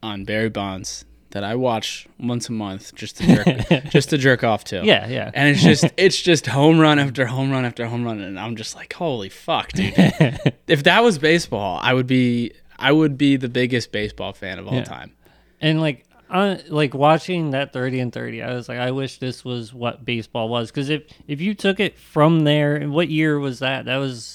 [0.02, 4.42] on Barry Bonds that I watch once a month just to jerk, just to jerk
[4.44, 4.82] off to.
[4.84, 5.30] yeah, yeah.
[5.34, 8.56] And it's just it's just home run after home run after home run, and I'm
[8.56, 9.94] just like, holy fuck, dude!
[10.66, 14.66] if that was baseball, I would be I would be the biggest baseball fan of
[14.66, 14.84] all Yeah.
[14.84, 15.12] time.
[15.60, 19.44] And like, uh, like watching that thirty for thirty, I was like, I wish this
[19.44, 20.70] was what baseball was.
[20.70, 23.86] Because if if you took it from there, and what year was that?
[23.86, 24.34] That was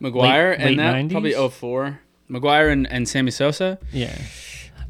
[0.00, 1.10] McGwire and that 90s?
[1.10, 2.00] probably 04.
[2.30, 3.78] McGwire and, and Sammy Sosa.
[3.92, 4.16] yeah.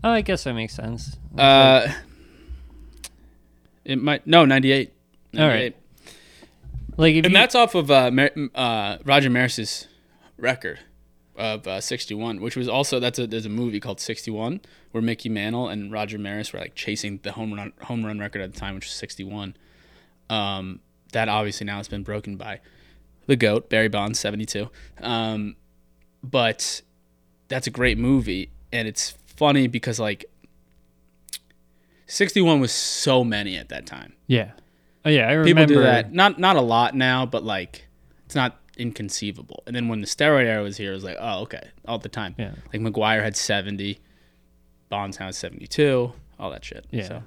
[0.03, 1.17] Oh, I guess that makes sense.
[1.37, 1.89] Uh,
[3.85, 4.93] it might no 98.
[5.39, 5.75] All right.
[6.97, 9.89] Like, if and you, that's off of uh, Mar- uh, Roger Maris's
[10.37, 10.79] record
[11.37, 14.61] of uh, 61, which was also that's a there's a movie called 61
[14.93, 18.43] where Mickey Mantle and Roger Maris were like chasing the home run home run record
[18.43, 19.57] at the time, which was 61.
[20.30, 20.80] Um,
[21.12, 22.61] that obviously now has been broken by
[23.26, 24.68] the goat Barry Bonds 72.
[25.01, 25.57] Um,
[26.22, 26.82] but
[27.49, 30.24] that's a great movie, and it's funny because like
[32.07, 34.53] 61 was so many at that time yeah,
[35.05, 37.87] oh yeah, I remember people do that not not a lot now but like
[38.26, 41.41] it's not inconceivable and then when the steroid era was here it was like oh
[41.43, 42.53] okay all the time Yeah.
[42.72, 44.01] like McGwire had 70
[44.89, 47.09] bonds had 72 all that shit Yeah.
[47.09, 47.22] so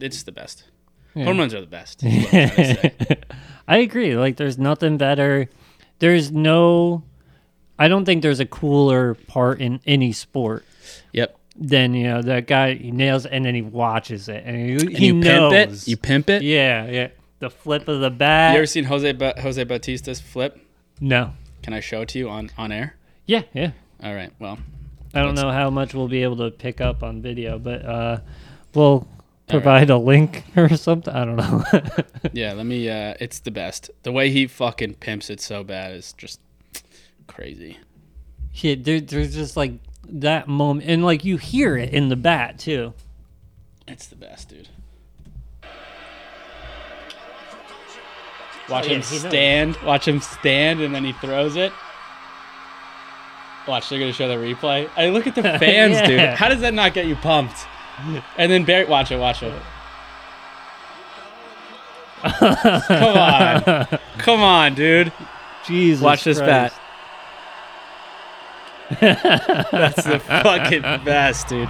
[0.00, 0.64] it's the best
[1.14, 1.24] Yeah.
[1.24, 3.16] home runs are the best is what I'm to say.
[3.68, 4.14] I agree.
[4.16, 5.48] Like, there's nothing better.
[5.98, 7.02] There's no.
[7.80, 10.64] I don't think there's a cooler part in any sport
[11.12, 14.56] yep Then you know that guy he nails it and then he watches it and
[14.56, 15.52] he, and he you knows.
[15.52, 17.08] pimp it you pimp it Yeah, yeah.
[17.40, 18.52] The flip of the bat.
[18.52, 20.58] you ever seen jose ba- jose bautista's flip
[21.00, 21.32] no.
[21.62, 22.94] can i show it to you on on air
[23.26, 23.72] Yeah, yeah.
[24.02, 24.58] all right well
[25.14, 28.18] I don't know how much we'll be able to pick up on video, but uh,
[28.74, 29.08] we'll
[29.48, 31.14] provide a link or something.
[31.14, 31.64] I don't know.
[32.34, 35.94] yeah let me uh it's the best the way he fucking pimps it so bad
[35.94, 36.40] is just
[37.26, 37.78] crazy
[38.56, 39.72] yeah, there, there's just like
[40.08, 42.94] that moment, and like you hear it in the bat too.
[43.86, 44.68] It's the best, dude.
[48.68, 49.20] Watch Oh, yeah, him he knows.
[49.28, 49.76] stand.
[49.84, 51.72] Watch him stand, and then he throws it.
[53.68, 54.88] Watch, they're gonna show the replay.
[54.96, 56.20] I look at the fans, dude.
[56.20, 57.66] How does that not get you pumped?
[58.36, 59.52] And then Barry, watch it, watch it.
[62.22, 63.86] Come on,
[64.18, 65.12] come on, dude.
[65.66, 66.74] Jesus, Watch this Christ.
[69.00, 69.66] bat.
[69.72, 71.68] That's the fucking best, dude.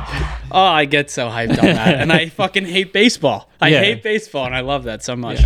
[0.51, 3.49] Oh, I get so hyped on that, and I fucking hate baseball.
[3.61, 3.81] I Yeah.
[3.81, 5.41] hate baseball, and I love that so much.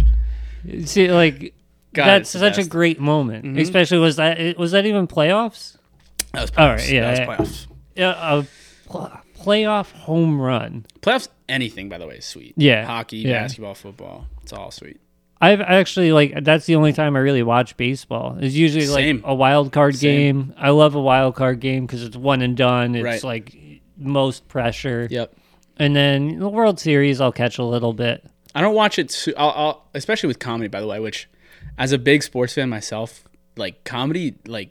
[0.84, 1.54] See, like
[1.92, 2.68] God, that's it's the such a best.
[2.68, 2.78] Mm-hmm.
[2.78, 3.58] great moment.
[3.58, 5.76] Especially was that was that even playoffs?
[6.32, 6.76] That was playoffs.
[6.76, 7.26] right, yeah, that yeah.
[7.38, 7.66] was playoffs.
[7.96, 8.46] Yeah, a
[8.88, 10.86] pl- playoff home run.
[11.00, 12.54] Playoffs, anything by the way, is sweet.
[12.56, 13.42] Yeah, hockey, yeah.
[13.42, 15.00] basketball, football, it's all sweet.
[15.42, 18.36] I've actually like that's the only time I really watch baseball.
[18.40, 19.16] It's usually Same.
[19.22, 20.46] like a wild card Same.
[20.48, 20.54] game.
[20.58, 22.94] I love a wild card game because it's one and done.
[22.94, 23.24] It's Right.
[23.24, 23.56] like
[23.96, 25.08] most pressure.
[25.10, 25.34] Yep.
[25.78, 28.22] And then the World Series, I'll catch a little bit.
[28.54, 30.98] I don't watch it, too, I'll, I'll, especially with comedy, by the way.
[31.00, 31.28] Which,
[31.78, 33.24] as a big sports fan myself,
[33.56, 34.70] like comedy, like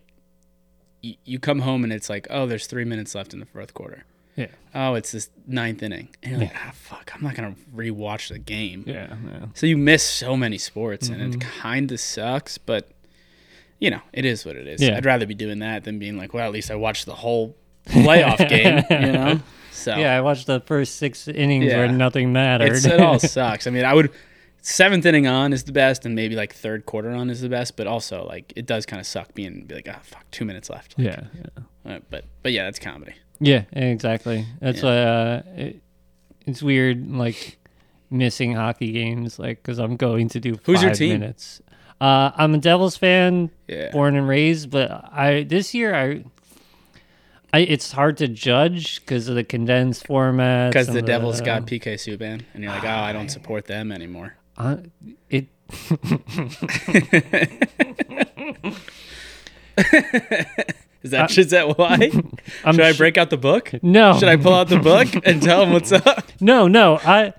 [1.03, 3.73] y- you come home and it's like, oh, there's three minutes left in the fourth
[3.73, 4.03] quarter.
[4.35, 4.47] Yeah.
[4.73, 8.39] Oh, it's this ninth inning, and you're like, ah, fuck, I'm not gonna rewatch the
[8.39, 8.83] game.
[8.87, 9.15] Yeah.
[9.25, 9.45] yeah.
[9.53, 11.41] So you miss so many sports, and Mm-hmm.
[11.41, 12.89] it kind of sucks, but
[13.79, 14.81] you know, it is what it is.
[14.81, 14.95] Yeah.
[14.97, 17.55] I'd rather be doing that than being like, well, at least I watched the whole
[17.87, 18.83] playoff game.
[18.89, 19.39] You know.
[19.71, 21.77] So Yeah, I watched the first six innings Yeah.
[21.79, 22.73] where nothing mattered.
[22.73, 23.67] it's, it all sucks.
[23.67, 24.11] I mean, I would
[24.61, 27.75] seventh inning on is the best, and maybe like third quarter on is the best.
[27.77, 30.69] But also, like, it does kind of suck being be like, oh fuck, two minutes
[30.69, 30.97] left.
[30.97, 31.21] Like, yeah,
[31.85, 31.93] yeah.
[31.95, 33.13] uh, but but yeah, that's comedy.
[33.39, 34.45] Yeah, exactly.
[34.59, 34.85] That's Yeah.
[34.89, 35.81] why uh, it,
[36.45, 37.57] it's weird, like
[38.09, 40.59] missing hockey games, like because I'm going to do.
[40.63, 41.19] Who's your team?
[41.19, 41.61] Minutes.
[42.01, 43.91] Uh, I'm a Devils fan, Yeah.
[43.91, 46.23] born and raised, but I this year I.
[47.51, 50.71] I, it's hard to judge because of the condensed format.
[50.71, 54.35] Because the Devils got PK Subban, and you're like, oh, I don't support them anymore.
[54.57, 54.77] uh,
[55.29, 55.47] it.
[61.01, 62.11] Is that is that why?
[62.65, 63.71] I'm Should I break out the book?
[63.81, 66.25] No, Should I pull out the book and tell him what's up?
[66.41, 66.97] No, no.
[66.97, 67.33] I,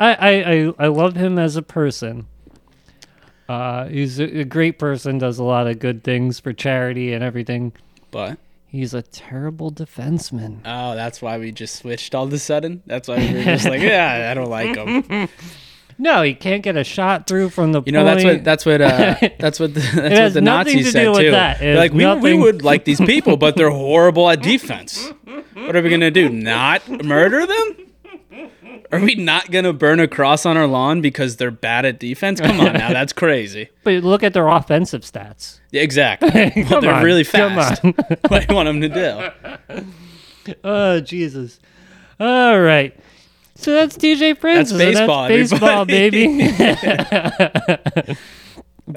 [0.00, 2.26] I, I, I, I love him as a person.
[3.46, 5.18] Uh, he's a, a great person.
[5.18, 7.74] Does a lot of good things for charity and everything.
[8.10, 8.38] But
[8.74, 10.58] He's a terrible defenseman.
[10.64, 12.82] oh, that's why we just switched all of a sudden.
[12.86, 15.28] That's why we were just like, yeah, I don't like him.
[15.96, 18.80] No, he can't get a shot through from the You know, that's what that's what
[18.80, 21.30] uh, that's what the, that's what the Nazis to said too.
[21.30, 21.62] that.
[21.62, 25.12] Like, we, we would like these people, but they're horrible at defense.
[25.52, 26.28] What are we gonna do?
[26.28, 27.76] Not murder them?
[28.92, 32.40] Are we not gonna burn a cross on our lawn because they're bad at defense?
[32.40, 33.68] Come on now, that's crazy.
[33.84, 35.60] But look at their offensive stats.
[35.70, 36.30] Yeah, exactly.
[36.70, 37.84] Well, they're on, really come fast.
[37.84, 37.92] on.
[38.28, 40.54] what do you want them to do?
[40.62, 41.58] Oh Jesus!
[42.20, 42.98] All right.
[43.56, 44.72] So that's TJ Francis.
[44.72, 46.48] and baseball, That's baseball, baby.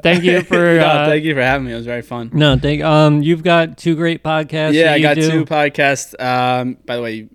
[0.02, 0.56] thank you for.
[0.78, 1.72] No, uh, thank you for having me.
[1.72, 2.30] It was very fun.
[2.32, 2.82] No, thank.
[2.82, 4.72] Um, you've got two great podcasts.
[4.74, 5.30] Yeah, I got do.
[5.30, 6.18] two podcasts.
[6.20, 7.28] Um, by the way,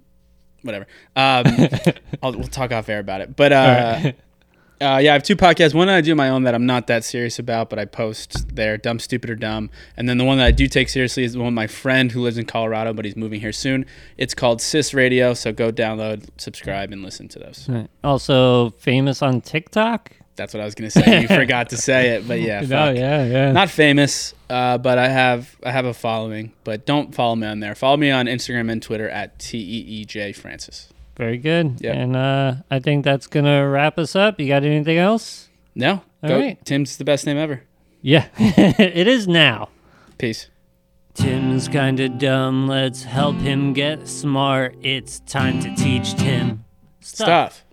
[0.64, 0.88] whatever.
[1.16, 1.45] Um,
[2.24, 3.36] I'll, we'll talk off air about it.
[3.36, 4.05] But uh, right.
[4.82, 5.74] uh, yeah, I have two podcasts.
[5.74, 8.78] One I do my own that I'm not that serious about, but I post there,
[8.78, 9.70] dumb, stupid, or dumb.
[9.95, 12.22] And then the one that I do take seriously is the one my friend who
[12.22, 13.86] lives in Colorado, but he's moving here soon.
[14.18, 15.34] It's called Sis Radio.
[15.34, 17.68] So go download, subscribe, and listen to those.
[17.70, 17.89] Right.
[18.03, 20.14] Also famous on TikTok.
[20.36, 21.21] That's what I was gonna say.
[21.21, 22.95] You forgot to say it, but yeah, Oh fuck.
[22.95, 23.51] yeah, yeah.
[23.51, 26.53] not famous, uh, but I have I have a following.
[26.63, 27.75] But don't follow me on there.
[27.75, 30.89] Follow me on Instagram and Twitter at t e e j francis.
[31.15, 31.79] Very good.
[31.81, 31.95] Yep.
[31.95, 34.39] And uh, I think that's gonna wrap us up.
[34.39, 35.49] You got anything else?
[35.75, 36.39] No, All go.
[36.39, 36.63] right.
[36.65, 37.63] Tim's the best name ever.
[38.01, 39.69] Yeah, it is now.
[40.17, 40.49] Peace.
[41.13, 42.67] Tim's kinda dumb.
[42.67, 44.75] Let's help him get smart.
[44.81, 46.65] It's time to teach Tim
[47.01, 47.63] Stuff.